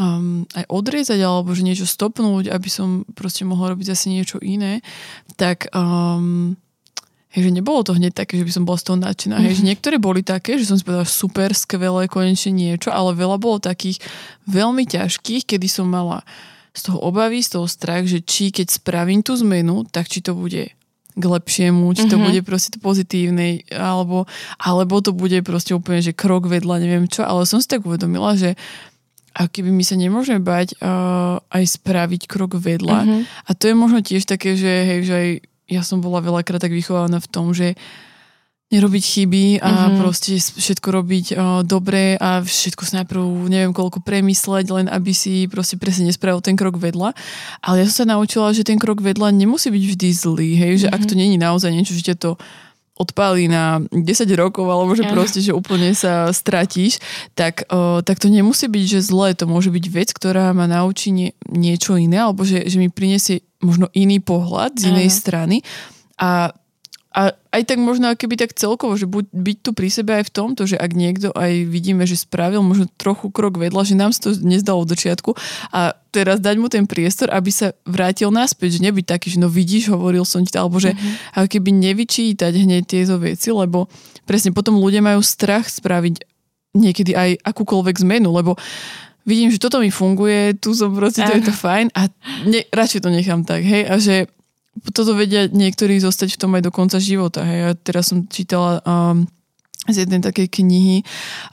um, 0.00 0.48
aj 0.56 0.64
odriezať, 0.72 1.20
alebo 1.20 1.52
že 1.52 1.68
niečo 1.68 1.84
stopnúť, 1.84 2.48
aby 2.48 2.68
som 2.72 3.04
proste 3.12 3.44
mohla 3.44 3.76
robiť 3.76 3.92
zase 3.92 4.08
niečo 4.08 4.40
iné, 4.40 4.80
tak 5.36 5.68
um, 5.76 6.56
Hej, 7.35 7.50
že 7.50 7.56
nebolo 7.59 7.83
to 7.83 7.92
hneď 7.92 8.14
také, 8.14 8.38
že 8.38 8.47
by 8.47 8.52
som 8.54 8.64
bola 8.64 8.78
z 8.78 8.87
toho 8.87 8.99
nadšená. 9.02 9.37
Hej, 9.42 9.61
že 9.61 9.62
mhm. 9.64 9.68
niektoré 9.73 9.97
boli 9.99 10.21
také, 10.23 10.56
že 10.56 10.68
som 10.68 10.78
si 10.78 10.87
povedala 10.87 11.09
super, 11.09 11.50
skvelé, 11.52 12.06
konečne 12.06 12.54
niečo, 12.54 12.95
ale 12.95 13.12
veľa 13.18 13.37
bolo 13.37 13.59
takých 13.61 14.00
veľmi 14.47 14.87
ťažkých, 14.87 15.45
kedy 15.45 15.66
som 15.66 15.90
mala 15.90 16.23
z 16.76 16.92
toho 16.92 17.00
obavy, 17.00 17.40
z 17.40 17.56
toho 17.56 17.66
strach, 17.66 18.04
že 18.04 18.21
či 18.21 18.52
keď 18.52 18.68
spravím 18.68 19.25
tú 19.25 19.33
zmenu, 19.40 19.88
tak 19.88 20.12
či 20.12 20.21
to 20.21 20.37
bude 20.37 20.76
k 21.16 21.25
lepšiemu, 21.25 21.88
či 21.97 22.04
to 22.04 22.21
mm-hmm. 22.21 22.26
bude 22.28 22.40
proste 22.45 22.76
to 22.76 22.78
pozitívne, 22.85 23.64
alebo, 23.73 24.28
alebo 24.61 25.00
to 25.00 25.16
bude 25.16 25.40
proste 25.40 25.73
úplne, 25.73 26.04
že 26.04 26.12
krok 26.12 26.45
vedľa, 26.45 26.85
neviem 26.85 27.09
čo, 27.09 27.25
ale 27.25 27.49
som 27.49 27.56
si 27.56 27.64
tak 27.64 27.88
uvedomila, 27.88 28.37
že 28.37 28.52
a 29.37 29.49
keby 29.49 29.68
my 29.68 29.85
sa 29.85 29.97
nemôžeme 30.00 30.40
bať 30.40 30.80
uh, 30.80 31.40
aj 31.52 31.64
spraviť 31.80 32.25
krok 32.25 32.56
vedľa. 32.56 32.99
Mm-hmm. 33.04 33.23
A 33.49 33.50
to 33.52 33.68
je 33.68 33.75
možno 33.76 34.00
tiež 34.00 34.25
také, 34.25 34.56
že, 34.56 34.73
hej, 34.89 35.00
že 35.04 35.15
aj 35.15 35.28
ja 35.66 35.82
som 35.82 35.98
bola 35.98 36.22
veľakrát 36.22 36.62
tak 36.62 36.74
vychovaná 36.74 37.18
v 37.18 37.30
tom, 37.30 37.50
že 37.50 37.74
nerobiť 38.66 39.04
chyby 39.06 39.44
a 39.62 39.70
mm-hmm. 39.70 39.98
proste 40.02 40.34
všetko 40.42 40.88
robiť 40.90 41.26
uh, 41.38 41.62
dobre 41.62 42.18
a 42.18 42.42
všetko 42.42 42.82
sa 42.82 43.02
najprv 43.02 43.46
neviem 43.46 43.70
koľko 43.70 44.02
premysleť, 44.02 44.66
len 44.74 44.86
aby 44.90 45.14
si 45.14 45.46
proste 45.46 45.78
presne 45.78 46.10
nespravil 46.10 46.42
ten 46.42 46.58
krok 46.58 46.74
vedľa. 46.74 47.14
Ale 47.62 47.76
ja 47.78 47.84
som 47.86 48.02
sa 48.02 48.18
naučila, 48.18 48.50
že 48.50 48.66
ten 48.66 48.74
krok 48.74 49.06
vedľa 49.06 49.30
nemusí 49.30 49.70
byť 49.70 49.84
vždy 49.86 50.08
zlý, 50.10 50.50
hej, 50.58 50.72
že 50.82 50.86
mm-hmm. 50.90 50.98
ak 50.98 51.02
to 51.06 51.14
není 51.14 51.38
naozaj 51.38 51.70
niečo, 51.70 51.94
že 51.94 52.18
to 52.18 52.34
odpálí 52.97 53.47
na 53.47 53.85
10 53.93 54.00
rokov, 54.41 54.65
alebo 54.65 54.97
že 54.97 55.04
proste, 55.13 55.45
že 55.45 55.52
úplne 55.52 55.93
sa 55.93 56.32
stratíš, 56.32 56.99
tak, 57.37 57.69
tak 58.02 58.17
to 58.17 58.32
nemusí 58.32 58.67
byť, 58.67 58.85
že 58.99 59.00
zlé. 59.04 59.37
To 59.37 59.45
môže 59.45 59.69
byť 59.69 59.85
vec, 59.93 60.09
ktorá 60.17 60.56
ma 60.56 60.65
naučí 60.65 61.13
nie, 61.13 61.37
niečo 61.52 62.00
iné, 62.00 62.25
alebo 62.25 62.43
že, 62.43 62.65
že 62.65 62.80
mi 62.80 62.89
prinesie 62.89 63.45
možno 63.61 63.93
iný 63.93 64.19
pohľad 64.25 64.80
z 64.80 64.97
inej 64.97 65.09
Aha. 65.13 65.17
strany. 65.17 65.56
A 66.17 66.56
a 67.17 67.32
aj 67.32 67.63
tak 67.65 67.80
možno 67.80 68.13
keby 68.13 68.37
tak 68.37 68.52
celkovo, 68.52 68.93
že 69.00 69.09
buď, 69.09 69.32
byť 69.32 69.59
tu 69.65 69.71
pri 69.73 69.89
sebe 69.89 70.21
aj 70.21 70.28
v 70.28 70.35
tomto, 70.37 70.69
že 70.69 70.76
ak 70.76 70.93
niekto 70.93 71.32
aj 71.32 71.65
vidíme, 71.65 72.04
že 72.04 72.13
spravil 72.13 72.61
možno 72.61 72.93
trochu 73.00 73.32
krok 73.32 73.56
vedľa, 73.56 73.89
že 73.89 73.97
nám 73.97 74.13
to 74.13 74.37
nezdalo 74.37 74.85
od 74.85 74.93
začiatku 74.93 75.32
a 75.73 75.97
teraz 76.10 76.40
dať 76.40 76.56
mu 76.56 76.66
ten 76.71 76.84
priestor, 76.88 77.28
aby 77.32 77.50
sa 77.52 77.76
vrátil 77.84 78.32
naspäť, 78.32 78.78
že 78.78 78.84
nebyť 78.88 79.04
taký, 79.04 79.26
že 79.34 79.38
no 79.42 79.50
vidíš, 79.50 79.92
hovoril 79.92 80.25
som 80.25 80.42
ti 80.42 80.54
to, 80.54 80.60
alebo 80.62 80.80
že 80.80 80.92
mm-hmm. 80.92 81.36
ako 81.38 81.49
keby 81.52 81.71
nevyčítať 81.73 82.52
hneď 82.52 82.82
tieto 82.88 83.16
veci, 83.21 83.52
lebo 83.52 83.90
presne 84.25 84.50
potom 84.50 84.80
ľudia 84.80 85.04
majú 85.04 85.21
strach 85.21 85.69
spraviť 85.69 86.25
niekedy 86.76 87.16
aj 87.16 87.40
akúkoľvek 87.45 87.97
zmenu, 88.04 88.32
lebo 88.32 88.56
vidím, 89.25 89.50
že 89.50 89.58
toto 89.58 89.80
mi 89.82 89.90
funguje, 89.90 90.54
tu 90.60 90.76
som 90.76 90.92
proste, 90.92 91.25
to 91.25 91.34
je 91.40 91.49
to 91.49 91.54
fajn 91.54 91.90
a 91.97 92.08
ne, 92.47 92.62
radšej 92.71 93.00
to 93.02 93.10
nechám 93.10 93.42
tak, 93.42 93.64
hej, 93.64 93.84
a 93.88 93.97
že 93.99 94.16
toto 94.92 95.16
vedia 95.16 95.49
niektorí 95.49 95.97
zostať 95.97 96.36
v 96.36 96.40
tom 96.40 96.52
aj 96.52 96.62
do 96.69 96.73
konca 96.73 97.00
života. 97.00 97.40
Hej. 97.40 97.58
Ja 97.58 97.71
teraz 97.80 98.12
som 98.12 98.28
čítala 98.28 98.84
um, 98.84 99.25
z 99.88 100.06
jednej 100.06 100.20
takej 100.20 100.50
knihy 100.50 100.96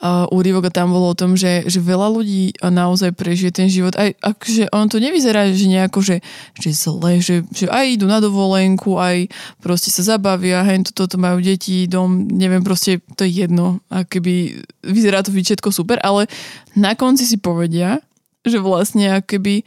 uh, 0.02 0.26
úryvok 0.34 0.70
a 0.70 0.76
tam 0.76 0.92
bolo 0.92 1.14
o 1.14 1.18
tom, 1.18 1.38
že, 1.38 1.66
že 1.70 1.80
veľa 1.80 2.10
ľudí 2.14 2.58
naozaj 2.60 3.14
prežije 3.14 3.52
ten 3.54 3.68
život. 3.70 3.94
Aj 3.96 4.12
akože 4.20 4.74
on 4.74 4.90
to 4.90 4.98
nevyzerá, 4.98 5.50
že 5.54 5.70
nejako, 5.70 6.00
že, 6.02 6.18
že 6.58 6.70
zle, 6.74 7.22
že, 7.22 7.46
že 7.54 7.70
aj 7.70 8.00
idú 8.00 8.06
na 8.10 8.18
dovolenku, 8.20 8.98
aj 8.98 9.30
proste 9.62 9.94
sa 9.94 10.16
zabavia, 10.16 10.66
hej, 10.66 10.90
toto 10.90 11.16
to 11.16 11.18
majú 11.22 11.40
deti, 11.40 11.86
dom, 11.86 12.26
neviem, 12.28 12.66
proste 12.66 13.00
to 13.16 13.24
je 13.24 13.46
jedno. 13.46 13.80
A 13.88 14.04
keby 14.04 14.64
vyzerá 14.84 15.22
to 15.22 15.32
všetko 15.32 15.70
super, 15.72 16.02
ale 16.02 16.26
na 16.74 16.98
konci 16.98 17.24
si 17.28 17.38
povedia, 17.38 18.02
že 18.44 18.60
vlastne 18.60 19.24
keby 19.24 19.64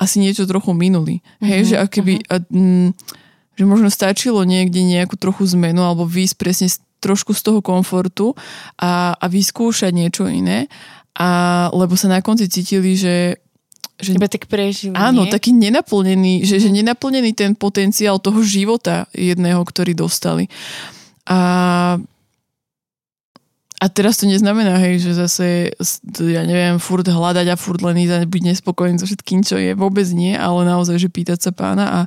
asi 0.00 0.16
niečo 0.18 0.48
trochu 0.48 0.72
minuli. 0.72 1.20
Mm-hmm. 1.20 1.46
Hej, 1.46 1.60
že 1.68 1.76
akoby, 1.76 2.14
uh-huh. 2.24 2.40
a, 2.40 2.46
m, 2.48 2.96
že 3.54 3.64
možno 3.68 3.92
stačilo 3.92 4.40
niekde 4.48 4.80
nejakú 4.80 5.20
trochu 5.20 5.44
zmenu 5.52 5.84
alebo 5.84 6.08
výjsť 6.08 6.34
presne 6.40 6.66
z, 6.72 6.80
trošku 7.00 7.32
z 7.32 7.42
toho 7.42 7.60
komfortu 7.64 8.36
a, 8.76 9.16
a 9.16 9.26
vyskúšať 9.26 9.90
niečo 9.90 10.28
iné. 10.28 10.68
A, 11.16 11.68
lebo 11.74 11.96
sa 11.96 12.12
na 12.12 12.20
konci 12.22 12.46
cítili, 12.46 12.94
že 12.94 13.40
že, 14.00 14.16
Iba 14.16 14.32
tak 14.32 14.48
prežili, 14.48 14.96
Áno, 14.96 15.28
nie? 15.28 15.32
taký 15.32 15.52
nenaplnený, 15.52 16.48
že, 16.48 16.56
že 16.56 16.72
nenaplnený 16.72 17.36
ten 17.36 17.52
potenciál 17.52 18.16
toho 18.16 18.40
života 18.40 19.04
jedného, 19.12 19.60
ktorý 19.60 19.92
dostali. 19.92 20.48
A 21.28 22.00
a 23.80 23.88
teraz 23.88 24.20
to 24.20 24.28
neznamená, 24.28 24.76
hej, 24.76 25.00
že 25.00 25.16
zase, 25.16 25.72
ja 26.20 26.44
neviem, 26.44 26.76
furt 26.76 27.08
hľadať 27.08 27.48
a 27.48 27.56
furt 27.56 27.80
len 27.80 27.96
ísť 28.04 28.12
a 28.12 28.28
byť 28.28 28.42
nespokojný 28.52 29.00
so 29.00 29.08
všetkým, 29.08 29.40
čo 29.40 29.56
je. 29.56 29.72
Vôbec 29.72 30.04
nie, 30.12 30.36
ale 30.36 30.68
naozaj, 30.68 31.00
že 31.00 31.08
pýtať 31.08 31.48
sa 31.48 31.50
pána 31.56 31.88
a, 31.88 32.00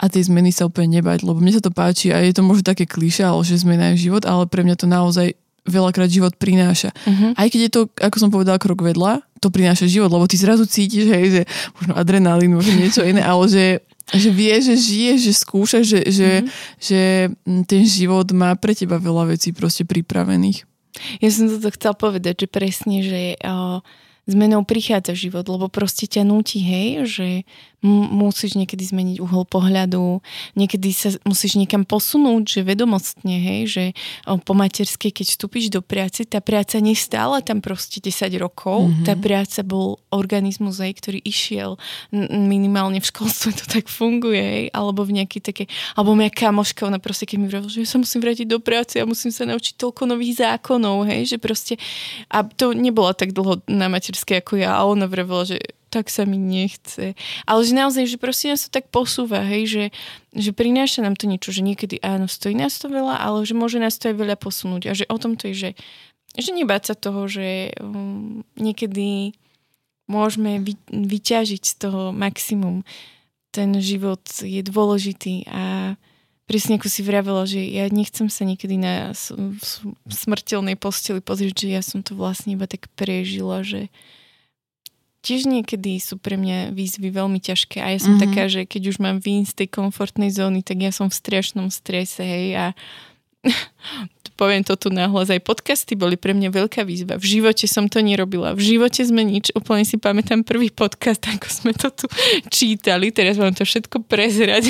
a 0.00 0.04
tej 0.08 0.32
zmeny 0.32 0.48
sa 0.48 0.64
úplne 0.64 0.96
nebať, 0.96 1.20
lebo 1.28 1.36
mne 1.44 1.52
sa 1.52 1.60
to 1.60 1.68
páči 1.68 2.08
a 2.08 2.24
je 2.24 2.32
to 2.32 2.40
možno 2.40 2.64
také 2.64 2.88
kliše, 2.88 3.20
ale 3.20 3.44
že 3.44 3.60
zmena 3.60 3.92
je 3.92 4.08
život, 4.08 4.24
ale 4.24 4.48
pre 4.48 4.64
mňa 4.64 4.80
to 4.80 4.88
naozaj 4.88 5.36
veľakrát 5.68 6.08
život 6.08 6.32
prináša. 6.40 6.88
Uh-huh. 7.04 7.36
Aj 7.36 7.46
keď 7.52 7.60
je 7.68 7.70
to, 7.70 7.82
ako 8.00 8.16
som 8.16 8.32
povedala, 8.32 8.56
krok 8.56 8.80
vedľa, 8.80 9.20
to 9.44 9.52
prináša 9.52 9.92
život, 9.92 10.08
lebo 10.08 10.24
ty 10.24 10.40
zrazu 10.40 10.64
cítiš, 10.64 11.04
hej, 11.04 11.24
že 11.28 11.42
možno 11.76 12.00
adrenalín, 12.00 12.56
možno 12.56 12.80
niečo 12.80 13.04
iné, 13.04 13.20
ale 13.20 13.44
že 13.46 13.64
že 14.10 14.26
vie, 14.34 14.50
že 14.58 14.74
žije, 14.74 15.22
že 15.22 15.32
skúša, 15.38 15.86
že, 15.86 16.02
že, 16.10 16.42
mm-hmm. 16.42 16.50
že 16.82 17.00
ten 17.70 17.82
život 17.86 18.26
má 18.34 18.58
pre 18.58 18.74
teba 18.74 18.98
veľa 18.98 19.30
vecí 19.30 19.54
proste 19.54 19.86
pripravených. 19.86 20.66
Ja 21.22 21.28
som 21.30 21.46
toto 21.46 21.70
chcel 21.70 21.94
povedať, 21.94 22.46
že 22.46 22.48
presne, 22.50 22.96
že 23.02 23.20
o, 23.46 23.80
zmenou 24.28 24.62
prichádza 24.66 25.16
život, 25.16 25.48
lebo 25.48 25.66
proste 25.72 26.04
ťa 26.04 26.22
nutí, 26.26 26.60
hej, 26.60 26.88
že 27.08 27.28
musíš 27.82 28.60
niekedy 28.60 28.84
zmeniť 28.84 29.16
uhol 29.24 29.48
pohľadu, 29.48 30.20
niekedy 30.52 30.92
sa 30.92 31.16
musíš 31.24 31.56
niekam 31.56 31.88
posunúť, 31.88 32.60
že 32.60 32.60
vedomostne, 32.60 33.40
hej, 33.40 33.60
že 33.72 33.84
po 34.44 34.52
materskej, 34.52 35.08
keď 35.08 35.26
vstúpiš 35.32 35.72
do 35.72 35.80
práce, 35.80 36.28
tá 36.28 36.44
práca 36.44 36.76
nestála 36.76 37.40
tam 37.40 37.64
proste 37.64 38.04
10 38.04 38.36
rokov, 38.36 38.84
mm-hmm. 38.84 39.06
tá 39.08 39.16
práca 39.16 39.64
bol 39.64 39.96
organizmus, 40.12 40.84
hej, 40.84 40.92
ktorý 40.92 41.24
išiel 41.24 41.80
minimálne 42.12 43.00
v 43.00 43.08
školstve 43.08 43.50
to 43.60 43.64
tak 43.64 43.88
funguje, 43.88 44.44
hej, 44.44 44.66
alebo 44.76 45.00
v 45.08 45.24
nejakej 45.24 45.40
také, 45.40 45.64
alebo 45.96 46.12
moja 46.12 46.28
kamoška, 46.28 46.84
ona 46.84 47.00
proste 47.00 47.24
keď 47.24 47.36
mi 47.40 47.48
vravila, 47.48 47.72
že 47.72 47.80
ja 47.80 47.88
sa 47.88 47.96
musím 47.96 48.20
vrátiť 48.20 48.44
do 48.44 48.60
práce 48.60 49.00
a 49.00 49.08
musím 49.08 49.32
sa 49.32 49.48
naučiť 49.48 49.80
toľko 49.80 50.04
nových 50.04 50.44
zákonov, 50.44 51.08
hej, 51.08 51.32
že 51.32 51.36
proste, 51.40 51.80
a 52.28 52.44
to 52.44 52.76
nebola 52.76 53.16
tak 53.16 53.32
dlho 53.32 53.64
na 53.64 53.88
materskej 53.88 54.09
ako 54.14 54.58
ja, 54.58 54.74
a 54.74 54.86
ona 54.86 55.06
vravila, 55.06 55.46
že 55.46 55.58
tak 55.90 56.06
sa 56.06 56.22
mi 56.22 56.38
nechce. 56.38 57.18
Ale 57.44 57.60
že 57.66 57.74
naozaj, 57.74 58.06
že 58.06 58.16
proste 58.16 58.54
nás 58.54 58.62
to 58.66 58.70
tak 58.70 58.88
posúva, 58.94 59.42
hej, 59.42 59.66
že, 59.66 59.84
že 60.32 60.50
prináša 60.54 61.02
nám 61.02 61.18
to 61.18 61.26
niečo, 61.26 61.50
že 61.50 61.66
niekedy 61.66 61.98
áno, 62.00 62.30
stojí 62.30 62.54
nás 62.54 62.78
to 62.78 62.86
veľa, 62.86 63.18
ale 63.18 63.42
že 63.42 63.58
môže 63.58 63.82
nás 63.82 63.98
to 63.98 64.08
aj 64.08 64.16
veľa 64.16 64.38
posunúť. 64.38 64.82
A 64.86 64.92
že 64.94 65.04
o 65.10 65.18
tom 65.18 65.34
to 65.34 65.50
je, 65.50 65.54
že, 65.54 65.70
že 66.38 66.50
nebáť 66.54 66.94
sa 66.94 66.94
toho, 66.94 67.26
že 67.26 67.74
um, 67.82 68.46
niekedy 68.54 69.34
môžeme 70.06 70.62
vy, 70.62 70.78
vyťažiť 70.90 71.62
z 71.66 71.74
toho 71.74 72.14
maximum. 72.14 72.86
Ten 73.50 73.74
život 73.82 74.22
je 74.38 74.62
dôležitý 74.62 75.50
a 75.50 75.94
presne 76.50 76.82
ako 76.82 76.90
si 76.90 77.06
vravela, 77.06 77.46
že 77.46 77.62
ja 77.62 77.86
nechcem 77.86 78.26
sa 78.26 78.42
niekedy 78.42 78.74
na 78.74 79.14
smrteľnej 80.10 80.74
posteli 80.74 81.22
pozrieť, 81.22 81.62
že 81.62 81.68
ja 81.70 81.82
som 81.86 82.02
to 82.02 82.18
vlastne 82.18 82.58
iba 82.58 82.66
tak 82.66 82.90
prežila, 82.98 83.62
že, 83.62 83.86
tiež 85.20 85.44
niekedy 85.46 86.00
sú 86.00 86.16
pre 86.16 86.40
mňa 86.40 86.72
výzvy 86.72 87.12
veľmi 87.12 87.40
ťažké 87.44 87.78
a 87.84 87.92
ja 87.92 87.98
som 88.00 88.16
mm-hmm. 88.16 88.24
taká, 88.24 88.48
že 88.48 88.64
keď 88.64 88.82
už 88.88 88.96
mám 89.04 89.20
výjsť 89.20 89.50
z 89.52 89.56
tej 89.62 89.68
komfortnej 89.68 90.30
zóny, 90.32 90.64
tak 90.64 90.80
ja 90.80 90.92
som 90.92 91.12
v 91.12 91.18
strašnom 91.20 91.68
strese, 91.68 92.24
hej, 92.24 92.56
a 92.56 92.66
poviem 94.40 94.64
to 94.64 94.72
tu 94.72 94.88
nahlas, 94.88 95.28
aj 95.28 95.44
podcasty 95.44 95.92
boli 95.92 96.16
pre 96.16 96.32
mňa 96.32 96.48
veľká 96.48 96.80
výzva. 96.80 97.20
V 97.20 97.28
živote 97.28 97.68
som 97.68 97.92
to 97.92 98.00
nerobila. 98.00 98.56
V 98.56 98.72
živote 98.72 99.04
sme 99.04 99.20
nič. 99.20 99.52
Úplne 99.52 99.84
si 99.84 100.00
pamätám 100.00 100.48
prvý 100.48 100.72
podcast, 100.72 101.20
ako 101.28 101.44
sme 101.52 101.76
to 101.76 101.92
tu 101.92 102.08
čítali. 102.56 103.12
Teraz 103.12 103.36
vám 103.36 103.52
to 103.52 103.68
všetko 103.68 104.00
prezrať. 104.08 104.64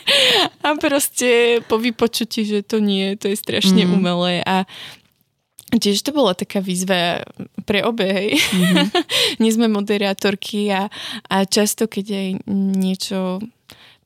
a 0.64 0.76
proste 0.76 1.64
po 1.64 1.80
vypočutí, 1.80 2.44
že 2.44 2.60
to 2.60 2.84
nie, 2.84 3.16
to 3.16 3.32
je 3.32 3.36
strašne 3.40 3.88
mm. 3.88 3.92
umelé. 3.96 4.44
A 4.44 4.68
Tiež 5.68 6.00
to 6.00 6.16
bola 6.16 6.32
taká 6.32 6.64
výzva 6.64 7.20
pre 7.68 7.84
obe, 7.84 8.08
hej. 8.08 8.40
Mm-hmm. 8.40 8.88
Nie 9.44 9.52
sme 9.52 9.68
moderátorky 9.68 10.72
a, 10.72 10.88
a 11.28 11.44
často, 11.44 11.84
keď 11.84 12.06
aj 12.08 12.28
niečo 12.72 13.44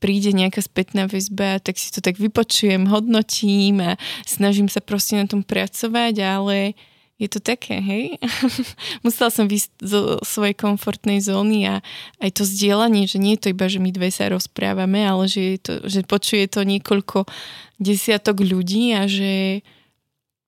príde 0.03 0.35
nejaká 0.35 0.59
spätná 0.59 1.07
väzba, 1.07 1.63
tak 1.63 1.79
si 1.79 1.95
to 1.95 2.03
tak 2.03 2.19
vypočujem, 2.19 2.91
hodnotím 2.91 3.79
a 3.79 3.91
snažím 4.27 4.67
sa 4.67 4.83
proste 4.83 5.15
na 5.15 5.31
tom 5.31 5.47
pracovať, 5.47 6.19
ale 6.19 6.75
je 7.23 7.31
to 7.31 7.39
také, 7.39 7.79
hej. 7.79 8.19
Musela 9.07 9.31
som 9.31 9.47
výsť 9.47 9.71
zo 9.79 10.19
svojej 10.27 10.59
komfortnej 10.59 11.23
zóny 11.23 11.71
a 11.71 11.79
aj 12.19 12.31
to 12.35 12.43
zdieľanie, 12.43 13.07
že 13.07 13.23
nie 13.23 13.39
je 13.39 13.47
to 13.47 13.49
iba, 13.55 13.71
že 13.71 13.79
my 13.79 13.95
dve 13.95 14.11
sa 14.11 14.27
rozprávame, 14.27 15.07
ale 15.07 15.31
že, 15.31 15.55
je 15.55 15.59
to, 15.63 15.75
že 15.87 16.03
počuje 16.03 16.51
to 16.51 16.67
niekoľko 16.67 17.31
desiatok 17.79 18.43
ľudí 18.43 18.99
a 18.99 19.07
že 19.07 19.63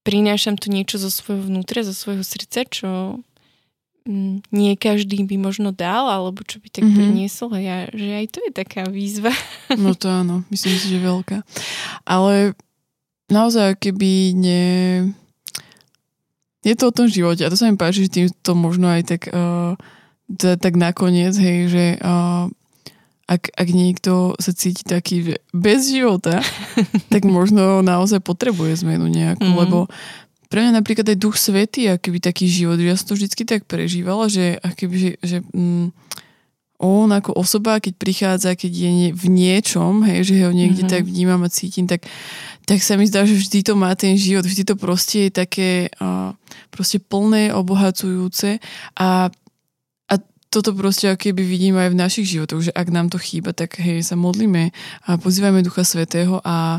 prinášam 0.02 0.58
tu 0.58 0.74
niečo 0.74 0.98
zo 0.98 1.14
svojho 1.14 1.46
vnútra, 1.46 1.86
zo 1.86 1.94
svojho 1.94 2.26
srdca, 2.26 2.66
čo 2.66 3.22
nie 4.52 4.76
každý 4.76 5.24
by 5.24 5.40
možno 5.40 5.72
dal, 5.72 6.04
alebo 6.12 6.44
čo 6.44 6.60
by 6.60 6.68
tak 6.68 6.84
mm-hmm. 6.84 6.98
priniesol. 7.00 7.56
Ja, 7.56 7.88
že 7.88 8.20
aj 8.20 8.26
to 8.36 8.38
je 8.44 8.52
taká 8.52 8.82
výzva. 8.88 9.32
No 9.74 9.96
to 9.96 10.06
áno, 10.06 10.44
myslím 10.52 10.76
si, 10.76 10.86
že 10.92 11.00
veľká. 11.02 11.42
Ale 12.06 12.54
naozaj, 13.32 13.80
keby 13.80 14.36
ne... 14.36 14.64
Je 16.62 16.76
to 16.76 16.92
o 16.92 16.96
tom 16.96 17.08
živote 17.08 17.44
a 17.44 17.50
to 17.52 17.58
sa 17.58 17.68
mi 17.68 17.76
páči, 17.76 18.08
že 18.08 18.12
tým 18.12 18.26
to 18.40 18.52
možno 18.56 18.88
aj 18.88 19.02
tak, 19.04 19.22
uh, 19.32 19.76
tak 20.38 20.80
nakoniec, 20.80 21.36
hej, 21.36 21.68
že 21.68 21.84
uh, 22.00 22.48
ak, 23.24 23.56
ak 23.56 23.68
niekto 23.72 24.36
sa 24.36 24.52
cíti 24.52 24.84
taký 24.84 25.24
že 25.24 25.36
bez 25.52 25.88
života, 25.88 26.44
tak 27.12 27.24
možno 27.24 27.80
naozaj 27.80 28.20
potrebuje 28.20 28.84
zmenu 28.84 29.08
nejakú, 29.08 29.48
mm. 29.48 29.56
lebo 29.64 29.88
pre 30.54 30.62
mňa 30.62 30.78
napríklad 30.78 31.10
aj 31.10 31.18
duch 31.18 31.34
svety, 31.34 31.90
akýby 31.90 32.22
taký 32.22 32.46
život, 32.46 32.78
ja 32.78 32.94
som 32.94 33.10
to 33.10 33.18
vždycky 33.18 33.42
tak 33.42 33.66
prežívala, 33.66 34.30
že 34.30 34.54
akýby, 34.62 34.94
že, 34.94 35.10
že 35.18 35.38
mm, 35.50 35.90
on 36.78 37.10
ako 37.10 37.34
osoba, 37.34 37.82
keď 37.82 37.98
prichádza, 37.98 38.54
keď 38.54 38.70
je 38.70 38.90
v 39.10 39.24
niečom, 39.34 40.06
hej, 40.06 40.30
že 40.30 40.46
ho 40.46 40.54
niekde 40.54 40.86
mm-hmm. 40.86 40.94
tak 40.94 41.02
vnímam 41.10 41.42
a 41.42 41.50
cítim, 41.50 41.90
tak, 41.90 42.06
tak 42.70 42.86
sa 42.86 42.94
mi 42.94 43.02
zdá, 43.10 43.26
že 43.26 43.34
vždy 43.34 43.66
to 43.66 43.74
má 43.74 43.98
ten 43.98 44.14
život, 44.14 44.46
vždy 44.46 44.62
to 44.62 44.78
proste 44.78 45.26
je 45.26 45.30
také 45.34 45.90
uh, 45.98 46.30
proste 46.70 47.02
plné, 47.02 47.50
obohacujúce 47.50 48.62
a 48.94 49.34
toto 50.54 50.70
proste 50.70 51.10
aké 51.10 51.34
by 51.34 51.42
vidím 51.42 51.74
aj 51.74 51.90
v 51.90 51.98
našich 51.98 52.26
životoch, 52.30 52.70
že 52.70 52.72
ak 52.78 52.86
nám 52.94 53.10
to 53.10 53.18
chýba, 53.18 53.50
tak 53.50 53.74
hej, 53.82 54.06
sa 54.06 54.14
modlíme 54.14 54.70
a 55.02 55.18
pozývame 55.18 55.66
Ducha 55.66 55.82
Svetého 55.82 56.38
a 56.46 56.78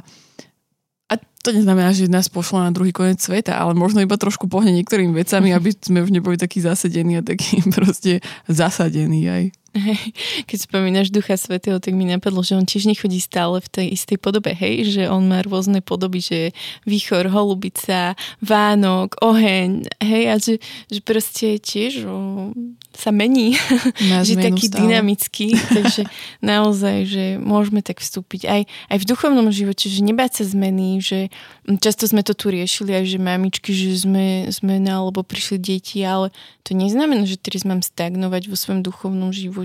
to 1.46 1.54
neznamená, 1.54 1.94
že 1.94 2.10
nás 2.10 2.26
pošla 2.26 2.66
na 2.66 2.72
druhý 2.74 2.90
koniec 2.90 3.22
sveta, 3.22 3.54
ale 3.54 3.78
možno 3.78 4.02
iba 4.02 4.18
trošku 4.18 4.50
pohne 4.50 4.74
niektorými 4.74 5.14
vecami, 5.14 5.54
aby 5.54 5.78
sme 5.78 6.02
už 6.02 6.10
neboli 6.10 6.42
takí 6.42 6.58
zasedení 6.58 7.22
a 7.22 7.26
takí 7.26 7.62
proste 7.78 8.26
zasadení 8.50 9.22
aj. 9.30 9.44
Keď 10.50 10.58
spomínaš 10.58 11.12
Ducha 11.12 11.36
Svetého, 11.36 11.78
tak 11.84 11.92
mi 11.94 12.08
napadlo, 12.08 12.40
že 12.42 12.56
on 12.56 12.64
tiež 12.64 12.88
nechodí 12.88 13.20
stále 13.20 13.60
v 13.60 13.68
tej 13.68 13.88
istej 13.96 14.18
podobe, 14.20 14.56
hej, 14.56 14.88
že 14.88 15.04
on 15.12 15.28
má 15.28 15.44
rôzne 15.44 15.84
podoby, 15.84 16.24
že 16.24 16.40
výchor, 16.88 17.28
holubica, 17.28 18.16
Vánok, 18.40 19.20
oheň, 19.20 19.88
hej, 20.00 20.24
a 20.32 20.36
že, 20.40 20.54
že 20.88 21.00
proste 21.04 21.60
tiež 21.60 22.08
o, 22.08 22.52
sa 22.96 23.12
mení, 23.12 23.60
že 24.28 24.40
taký 24.40 24.72
stále. 24.72 24.80
dynamický, 24.88 25.48
takže 25.76 26.08
naozaj, 26.40 26.98
že 27.06 27.24
môžeme 27.42 27.84
tak 27.84 28.00
vstúpiť. 28.00 28.42
Aj, 28.48 28.62
aj 28.64 28.98
v 29.04 29.06
duchovnom 29.06 29.52
živote, 29.52 29.92
že 29.92 30.00
nebáť 30.00 30.42
sa 30.42 30.44
zmeny, 30.56 31.04
že 31.04 31.28
často 31.84 32.08
sme 32.08 32.24
to 32.24 32.32
tu 32.32 32.48
riešili 32.54 32.96
aj, 32.96 33.06
že 33.12 33.20
mamičky, 33.20 33.76
že 33.76 33.92
sme, 34.00 34.48
sme 34.54 34.80
na, 34.80 35.04
alebo 35.04 35.26
prišli 35.26 35.60
deti, 35.60 36.00
ale 36.06 36.32
to 36.64 36.74
neznamená, 36.74 37.28
že 37.28 37.38
teraz 37.38 37.68
mám 37.68 37.84
stagnovať 37.84 38.48
vo 38.48 38.56
svojom 38.56 38.82
duchovnom 38.82 39.36
živote. 39.36 39.65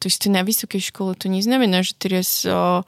To 0.00 0.04
isté 0.08 0.28
na 0.28 0.44
vysokej 0.44 0.92
škole, 0.92 1.16
to 1.16 1.32
neznamená, 1.32 1.80
že 1.80 1.96
teraz 1.96 2.44
o, 2.44 2.84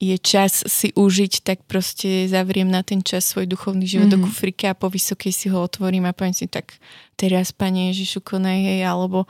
je 0.00 0.16
čas 0.16 0.64
si 0.64 0.96
užiť, 0.96 1.44
tak 1.44 1.60
proste 1.68 2.24
zavriem 2.24 2.70
na 2.72 2.80
ten 2.80 3.04
čas 3.04 3.28
svoj 3.28 3.44
duchovný 3.44 3.84
život 3.84 4.08
mm-hmm. 4.08 4.24
do 4.24 4.26
kufrika 4.30 4.72
a 4.72 4.78
po 4.78 4.88
vysokej 4.88 5.32
si 5.32 5.46
ho 5.52 5.60
otvorím 5.60 6.08
a 6.08 6.16
poviem 6.16 6.32
si, 6.32 6.48
tak 6.48 6.80
teraz, 7.20 7.52
Pane 7.52 7.92
Ježišu, 7.92 8.24
konaj 8.24 8.58
jej, 8.64 8.80
alebo 8.80 9.28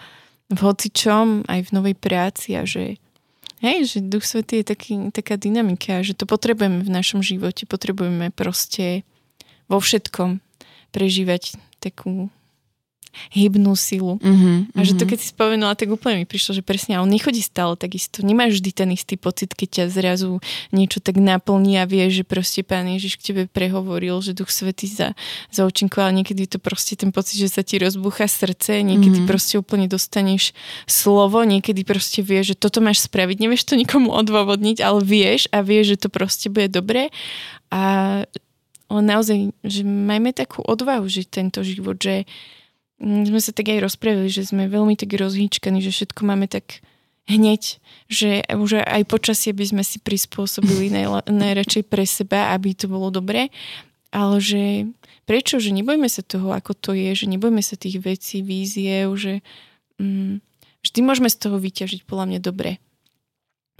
v 0.51 0.59
hocičom, 0.62 1.51
aj 1.51 1.61
v 1.66 1.71
novej 1.75 1.97
práci 1.99 2.55
a 2.55 2.62
že 2.62 2.99
Hej, 3.61 3.93
že 3.93 3.99
Duch 4.01 4.25
Svetý 4.25 4.64
je 4.64 4.73
taký, 4.73 5.12
taká 5.12 5.37
dynamika, 5.37 6.01
že 6.01 6.16
to 6.16 6.25
potrebujeme 6.25 6.81
v 6.81 6.88
našom 6.88 7.21
živote, 7.21 7.69
potrebujeme 7.69 8.33
proste 8.33 9.05
vo 9.69 9.77
všetkom 9.77 10.40
prežívať 10.97 11.61
takú 11.77 12.33
hybnú 13.35 13.75
silu. 13.75 14.18
Mm-hmm, 14.23 14.75
a 14.75 14.81
že 14.87 14.94
to 14.94 15.05
mhm. 15.05 15.11
keď 15.11 15.18
si 15.18 15.29
spomenula, 15.35 15.75
tak 15.75 15.90
úplne 15.90 16.23
mi 16.23 16.27
prišlo, 16.27 16.59
že 16.59 16.62
presne, 16.62 17.03
on 17.03 17.11
nechodí 17.11 17.42
stále 17.42 17.75
takisto. 17.75 18.23
Nemáš 18.23 18.59
vždy 18.59 18.70
ten 18.70 18.88
istý 18.94 19.18
pocit, 19.18 19.53
keď 19.55 19.68
ťa 19.68 19.85
zrazu 19.90 20.38
niečo 20.70 21.03
tak 21.03 21.18
naplní 21.18 21.79
a 21.83 21.85
vie, 21.85 22.07
že 22.11 22.23
proste 22.23 22.62
Pán 22.62 22.87
Ježiš 22.87 23.18
k 23.18 23.33
tebe 23.33 23.42
prehovoril, 23.51 24.23
že 24.23 24.35
Duch 24.35 24.51
Svetý 24.51 24.87
za, 24.87 25.18
za 25.51 25.66
ale 25.66 26.12
niekedy 26.14 26.46
to 26.46 26.59
proste 26.62 26.96
ten 26.99 27.11
pocit, 27.11 27.38
že 27.38 27.51
sa 27.51 27.62
ti 27.66 27.77
rozbúcha 27.79 28.31
srdce, 28.31 28.83
niekedy 28.87 29.23
mm-hmm. 29.23 29.31
proste 29.31 29.59
úplne 29.59 29.90
dostaneš 29.90 30.55
slovo, 30.87 31.42
niekedy 31.42 31.83
proste 31.83 32.23
vieš, 32.23 32.55
že 32.55 32.57
toto 32.57 32.79
máš 32.79 33.05
spraviť, 33.07 33.37
nevieš 33.42 33.66
to 33.66 33.75
nikomu 33.75 34.14
odôvodniť, 34.14 34.81
ale 34.81 35.03
vieš 35.03 35.51
a 35.51 35.61
vieš, 35.61 35.96
že 35.96 36.07
to 36.07 36.09
proste 36.09 36.46
bude 36.49 36.70
dobré 36.70 37.11
a 37.70 38.25
ale 38.90 39.07
naozaj, 39.07 39.55
že 39.62 39.87
majme 39.87 40.35
takú 40.35 40.66
odvahu 40.66 41.07
žiť 41.07 41.27
tento 41.31 41.62
život, 41.62 41.94
že 41.94 42.27
sme 43.01 43.41
sa 43.41 43.57
tak 43.57 43.73
aj 43.73 43.81
rozprávili, 43.81 44.29
že 44.29 44.45
sme 44.45 44.69
veľmi 44.69 44.93
tak 44.95 45.17
rozhýčkaní, 45.17 45.81
že 45.81 45.91
všetko 45.91 46.21
máme 46.29 46.47
tak 46.47 46.85
hneď, 47.25 47.81
že 48.13 48.45
už 48.45 48.85
aj 48.85 49.09
počasie 49.09 49.57
by 49.57 49.65
sme 49.65 49.83
si 49.83 49.97
prispôsobili 50.03 50.93
najla, 50.97 51.25
najradšej 51.27 51.85
pre 51.89 52.05
seba, 52.05 52.53
aby 52.53 52.77
to 52.77 52.93
bolo 52.93 53.09
dobré, 53.09 53.49
ale 54.13 54.37
že 54.43 54.63
prečo, 55.25 55.63
že 55.63 55.73
nebojme 55.73 56.11
sa 56.11 56.21
toho, 56.21 56.53
ako 56.53 56.77
to 56.77 56.91
je, 56.93 57.15
že 57.15 57.27
nebojme 57.31 57.63
sa 57.65 57.79
tých 57.79 58.03
vecí, 58.03 58.43
vízie, 58.43 59.07
že 59.17 59.41
mm, 60.03 60.43
vždy 60.83 61.01
môžeme 61.01 61.31
z 61.31 61.37
toho 61.39 61.57
vyťažiť 61.57 62.05
podľa 62.05 62.37
mňa 62.37 62.41
dobre. 62.43 62.83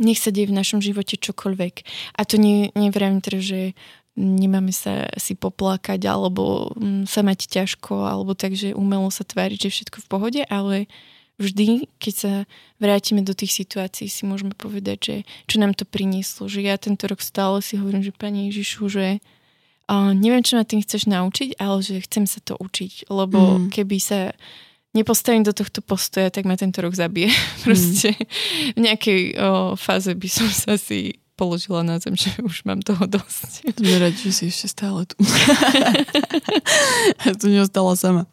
Nech 0.01 0.17
sa 0.17 0.33
deje 0.33 0.49
v 0.49 0.57
našom 0.57 0.81
živote 0.81 1.21
čokoľvek. 1.21 1.75
A 2.17 2.25
to 2.25 2.41
nie, 2.41 2.73
neviem 2.73 3.21
teda, 3.21 3.37
že 3.45 3.61
nemáme 4.19 4.75
sa 4.75 5.07
si 5.17 5.39
poplakať 5.39 6.03
alebo 6.11 6.75
mm, 6.75 7.07
sa 7.07 7.23
mať 7.23 7.47
ťažko 7.47 8.07
alebo 8.07 8.35
takže 8.35 8.75
umelo 8.75 9.09
sa 9.13 9.23
tváriť, 9.23 9.69
že 9.69 9.71
všetko 9.71 9.99
v 10.03 10.11
pohode, 10.11 10.43
ale 10.51 10.91
vždy, 11.41 11.89
keď 11.97 12.15
sa 12.15 12.33
vrátime 12.77 13.25
do 13.25 13.33
tých 13.33 13.57
situácií, 13.57 14.13
si 14.13 14.29
môžeme 14.29 14.53
povedať, 14.53 14.99
že 15.01 15.17
čo 15.49 15.57
nám 15.57 15.73
to 15.73 15.89
prinieslo. 15.89 16.47
Že 16.53 16.61
ja 16.69 16.77
tento 16.77 17.09
rok 17.09 17.25
stále 17.25 17.65
si 17.65 17.81
hovorím, 17.81 18.05
že 18.05 18.13
Pani 18.13 18.53
Ježišu, 18.53 18.93
že 18.93 19.07
uh, 19.89 20.13
neviem, 20.13 20.45
čo 20.45 20.61
ma 20.61 20.69
tým 20.69 20.85
chceš 20.85 21.09
naučiť, 21.09 21.57
ale 21.57 21.81
že 21.81 22.05
chcem 22.05 22.29
sa 22.29 22.45
to 22.45 22.61
učiť. 22.61 23.09
Lebo 23.09 23.57
mm. 23.57 23.73
keby 23.73 23.97
sa 23.97 24.37
nepostavím 24.93 25.47
do 25.47 25.57
tohto 25.57 25.81
postoja, 25.81 26.29
tak 26.29 26.45
ma 26.45 26.61
tento 26.61 26.85
rok 26.85 26.93
zabije. 26.93 27.33
Proste 27.65 28.13
mm. 28.13 28.77
v 28.77 28.81
nejakej 28.85 29.21
o, 29.41 29.81
fáze 29.81 30.13
by 30.13 30.29
som 30.29 30.49
sa 30.53 30.77
si 30.77 31.17
položila 31.41 31.81
na 31.81 31.97
zem, 31.97 32.13
že 32.21 32.37
už 32.45 32.69
mám 32.69 32.85
toho 32.85 33.09
dosť. 33.09 33.73
Mi 33.81 33.97
radi, 33.97 34.29
že 34.29 34.33
si 34.37 34.45
ešte 34.53 34.69
stále 34.69 35.09
tu. 35.09 35.17
tu 37.41 37.49
neostala 37.49 37.97
sama. 37.97 38.29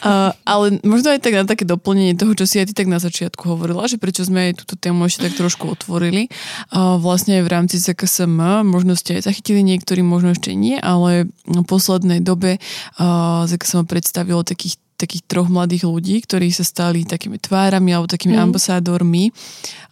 Uh, 0.00 0.32
ale 0.48 0.80
možno 0.80 1.12
aj 1.12 1.20
tak 1.20 1.36
na 1.36 1.44
také 1.44 1.68
doplnenie 1.68 2.16
toho, 2.16 2.32
čo 2.32 2.48
si 2.48 2.56
aj 2.56 2.72
ty 2.72 2.74
tak 2.80 2.88
na 2.88 2.96
začiatku 2.96 3.44
hovorila, 3.44 3.84
že 3.84 4.00
prečo 4.00 4.24
sme 4.24 4.48
aj 4.48 4.64
túto 4.64 4.80
tému 4.80 5.04
ešte 5.04 5.28
tak 5.28 5.36
trošku 5.36 5.68
otvorili. 5.68 6.32
Uh, 6.72 6.96
vlastne 6.96 7.40
aj 7.40 7.44
v 7.44 7.52
rámci 7.52 7.76
ZKSM, 7.76 8.64
možno 8.64 8.96
ste 8.96 9.20
aj 9.20 9.28
zachytili 9.28 9.60
niektorí, 9.60 10.00
možno 10.00 10.32
ešte 10.32 10.56
nie, 10.56 10.80
ale 10.80 11.28
v 11.44 11.60
poslednej 11.68 12.24
dobe 12.24 12.56
uh, 12.56 13.44
ZKSM 13.44 13.84
predstavilo 13.84 14.40
takých 14.40 14.80
takých 15.00 15.24
troch 15.24 15.48
mladých 15.48 15.88
ľudí, 15.88 16.20
ktorí 16.20 16.52
sa 16.52 16.60
stali 16.60 17.08
takými 17.08 17.40
tvárami 17.40 17.96
alebo 17.96 18.04
takými 18.04 18.36
mm. 18.36 18.44
ambasádormi 18.44 19.32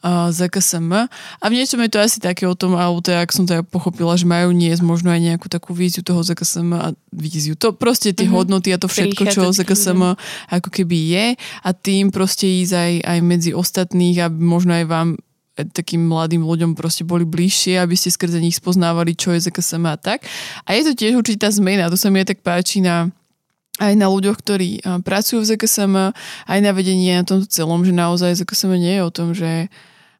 uh, 0.04 0.28
z 0.28 0.52
KSM. 0.52 1.08
A 1.40 1.44
v 1.48 1.56
niečom 1.56 1.80
je 1.80 1.90
to 1.90 1.98
asi 2.04 2.20
také 2.20 2.44
o 2.44 2.52
tom, 2.52 2.76
alebo 2.76 3.00
to, 3.00 3.16
ak 3.16 3.32
som 3.32 3.48
to 3.48 3.64
pochopila, 3.64 4.12
že 4.20 4.28
majú 4.28 4.52
niesť 4.52 4.84
možno 4.84 5.08
aj 5.08 5.20
nejakú 5.24 5.48
takú 5.48 5.72
víziu 5.72 6.04
toho 6.04 6.20
ZKSM 6.20 6.68
a 6.76 6.92
víziu. 7.08 7.56
To 7.56 7.72
proste 7.72 8.12
tie 8.12 8.28
mm-hmm. 8.28 8.36
hodnoty 8.36 8.68
a 8.76 8.78
to 8.78 8.86
všetko, 8.86 9.32
čo 9.32 9.48
ZKSM 9.48 10.18
ako 10.52 10.68
keby 10.68 10.98
je 11.16 11.26
a 11.64 11.70
tým 11.72 12.12
proste 12.12 12.44
ísť 12.44 12.74
aj, 12.76 12.92
aj 13.08 13.18
medzi 13.24 13.50
ostatných 13.56 14.16
a 14.20 14.26
možno 14.28 14.76
aj 14.76 14.84
vám 14.84 15.08
e, 15.14 15.64
takým 15.64 16.04
mladým 16.04 16.44
ľuďom 16.44 16.76
proste 16.76 17.06
boli 17.08 17.24
bližšie, 17.24 17.80
aby 17.80 17.96
ste 17.96 18.12
skrze 18.12 18.36
nich 18.42 18.60
spoznávali, 18.60 19.16
čo 19.16 19.32
je 19.32 19.48
ZKSM 19.48 19.84
a 19.88 19.96
tak. 19.96 20.28
A 20.68 20.76
je 20.76 20.92
to 20.92 20.92
tiež 20.92 21.16
určitá 21.16 21.48
zmena, 21.48 21.88
to 21.88 21.96
sa 21.96 22.12
mi 22.12 22.20
aj 22.20 22.36
tak 22.36 22.40
páči 22.44 22.84
na 22.84 23.08
aj 23.78 23.94
na 23.94 24.10
ľuďoch, 24.10 24.38
ktorí 24.42 24.82
pracujú 25.06 25.42
v 25.42 25.48
ZKSM, 25.54 25.94
aj 26.50 26.58
na 26.58 26.70
vedenie 26.74 27.14
na 27.14 27.24
tomto 27.24 27.46
celom, 27.46 27.86
že 27.86 27.94
naozaj 27.94 28.42
ZKSM 28.42 28.74
nie 28.74 28.98
je 28.98 29.02
o 29.06 29.14
tom, 29.14 29.28
že, 29.32 29.70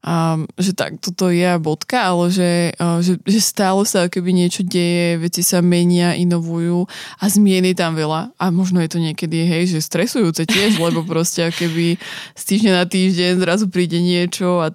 um, 0.07 0.47
že 0.55 0.73
tak 0.79 1.03
toto 1.03 1.29
je 1.35 1.59
bodka, 1.59 2.15
ale 2.15 2.31
že, 2.31 2.51
uh, 2.79 3.03
že, 3.03 3.19
že 3.27 3.41
stále 3.43 3.83
sa 3.83 4.07
keby 4.07 4.31
niečo 4.31 4.63
deje, 4.63 5.19
veci 5.19 5.43
sa 5.43 5.59
menia, 5.59 6.15
inovujú 6.15 6.87
a 7.19 7.25
zmien 7.27 7.67
je 7.67 7.77
tam 7.77 7.99
veľa. 7.99 8.31
A 8.39 8.45
možno 8.55 8.79
je 8.79 8.91
to 8.95 9.03
niekedy, 9.03 9.43
hej, 9.43 9.75
že 9.75 9.83
stresujúce 9.83 10.47
tiež, 10.47 10.79
lebo 10.87 11.03
proste 11.03 11.51
keby 11.51 11.99
z 12.39 12.43
týždňa 12.47 12.73
na 12.79 12.87
týždeň 12.87 13.43
zrazu 13.43 13.67
príde 13.67 13.99
niečo 13.99 14.63
a 14.63 14.71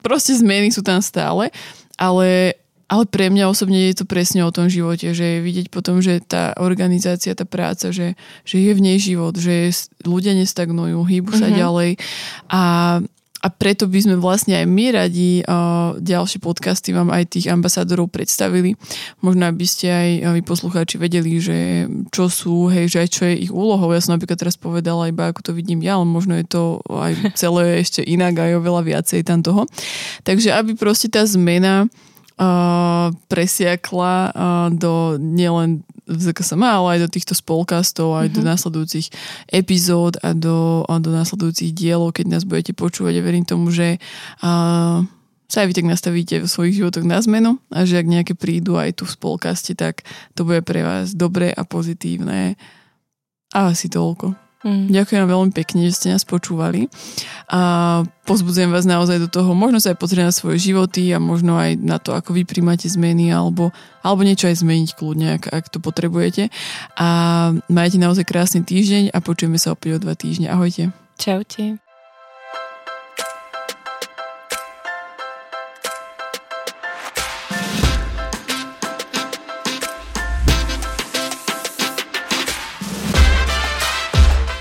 proste 0.00 0.32
zmeny 0.32 0.72
sú 0.72 0.80
tam 0.80 1.04
stále. 1.04 1.52
Ale 2.00 2.56
ale 2.92 3.08
pre 3.08 3.32
mňa 3.32 3.48
osobne 3.48 3.88
je 3.88 3.96
to 3.96 4.04
presne 4.04 4.44
o 4.44 4.52
tom 4.52 4.68
živote, 4.68 5.16
že 5.16 5.24
je 5.24 5.38
vidieť 5.40 5.72
potom, 5.72 6.04
že 6.04 6.20
tá 6.20 6.52
organizácia, 6.60 7.32
tá 7.32 7.48
práca, 7.48 7.88
že, 7.88 8.20
že 8.44 8.60
je 8.60 8.72
v 8.76 8.84
nej 8.84 9.00
život, 9.00 9.32
že 9.32 9.72
ľudia 10.04 10.36
nestagnujú, 10.36 11.00
hýbu 11.00 11.32
sa 11.32 11.48
mm-hmm. 11.48 11.56
ďalej 11.56 11.90
a 12.52 12.62
a 13.42 13.50
preto 13.50 13.90
by 13.90 13.98
sme 13.98 14.16
vlastne 14.22 14.54
aj 14.54 14.66
my 14.70 14.86
radi 14.94 15.42
uh, 15.42 15.98
ďalšie 15.98 16.38
podcasty 16.38 16.94
vám 16.94 17.10
aj 17.10 17.34
tých 17.34 17.50
ambasádorov 17.50 18.06
predstavili. 18.06 18.78
Možno 19.18 19.50
aby 19.50 19.66
ste 19.66 19.90
aj 19.90 20.38
vy 20.38 20.42
poslucháči 20.46 20.94
vedeli, 20.94 21.42
že 21.42 21.90
čo 22.14 22.30
sú, 22.30 22.70
hej, 22.70 22.86
že 22.86 23.02
aj 23.02 23.08
čo 23.10 23.26
je 23.26 23.34
ich 23.42 23.50
úlohou. 23.50 23.90
Ja 23.90 23.98
som 23.98 24.14
napríklad 24.14 24.38
teraz 24.38 24.54
povedala 24.54 25.10
iba 25.10 25.26
ako 25.26 25.42
to 25.42 25.52
vidím 25.58 25.82
ja, 25.82 25.98
ale 25.98 26.06
možno 26.06 26.38
je 26.38 26.46
to 26.46 26.78
aj 26.86 27.34
celé 27.34 27.74
ešte 27.82 28.06
inak 28.06 28.38
aj 28.38 28.62
oveľa 28.62 28.86
viacej 28.86 29.26
tam 29.26 29.42
toho. 29.42 29.66
Takže 30.22 30.54
aby 30.54 30.78
proste 30.78 31.10
tá 31.10 31.26
zmena 31.26 31.90
uh, 32.42 33.14
presiakla 33.30 34.14
uh, 34.34 34.68
do 34.74 35.14
nielen 35.22 35.86
v 36.02 36.18
ZKSM, 36.18 36.58
ale 36.58 36.98
aj 36.98 37.00
do 37.06 37.08
týchto 37.14 37.34
spolkastov, 37.38 38.18
aj 38.18 38.26
mm-hmm. 38.26 38.36
do 38.36 38.40
mhm. 38.42 38.48
následujúcich 38.50 39.06
epizód 39.48 40.18
a 40.20 40.34
do, 40.34 40.82
a 40.90 40.98
do 40.98 41.14
následujúcich 41.14 41.70
dielov, 41.70 42.18
keď 42.18 42.26
nás 42.38 42.42
budete 42.42 42.74
počúvať. 42.74 43.12
Ja 43.14 43.22
verím 43.22 43.46
tomu, 43.46 43.70
že 43.70 44.02
uh, 44.42 45.06
sa 45.52 45.56
aj 45.62 45.68
vy 45.68 45.74
tak 45.76 45.86
nastavíte 45.86 46.36
v 46.42 46.48
svojich 46.48 46.80
životoch 46.80 47.04
na 47.04 47.20
zmenu 47.20 47.60
a 47.68 47.84
že 47.84 48.00
ak 48.00 48.08
nejaké 48.08 48.32
prídu 48.34 48.80
aj 48.80 48.96
tu 48.98 49.04
v 49.04 49.14
spolkaste, 49.14 49.76
tak 49.76 50.02
to 50.32 50.48
bude 50.48 50.64
pre 50.64 50.80
vás 50.80 51.12
dobré 51.12 51.52
a 51.52 51.62
pozitívne. 51.68 52.56
A 53.52 53.68
asi 53.68 53.92
toľko. 53.92 54.32
Mm. 54.62 54.94
Ďakujem 54.94 55.26
veľmi 55.26 55.52
pekne, 55.52 55.90
že 55.90 55.98
ste 55.98 56.08
nás 56.14 56.22
počúvali 56.22 56.86
a 57.50 57.60
pozbudzujem 58.22 58.70
vás 58.70 58.86
naozaj 58.86 59.18
do 59.18 59.28
toho, 59.28 59.58
možno 59.58 59.82
sa 59.82 59.90
aj 59.90 59.98
pozrieť 59.98 60.30
na 60.30 60.34
svoje 60.34 60.62
životy 60.62 61.10
a 61.10 61.18
možno 61.18 61.58
aj 61.58 61.82
na 61.82 61.98
to, 61.98 62.14
ako 62.14 62.30
vy 62.30 62.46
príjmate 62.46 62.86
zmeny 62.86 63.34
alebo, 63.34 63.74
alebo 64.06 64.22
niečo 64.22 64.46
aj 64.46 64.62
zmeniť 64.62 64.94
kľudne, 64.94 65.42
ak, 65.42 65.50
ak 65.50 65.64
to 65.66 65.82
potrebujete. 65.82 66.46
A 66.94 67.08
majte 67.66 67.98
naozaj 67.98 68.22
krásny 68.22 68.62
týždeň 68.62 69.10
a 69.10 69.18
počujeme 69.18 69.58
sa 69.58 69.74
opäť 69.74 69.98
o 69.98 70.02
dva 70.06 70.14
týždne. 70.14 70.46
Ahojte. 70.46 70.94
Čaute. 71.18 71.81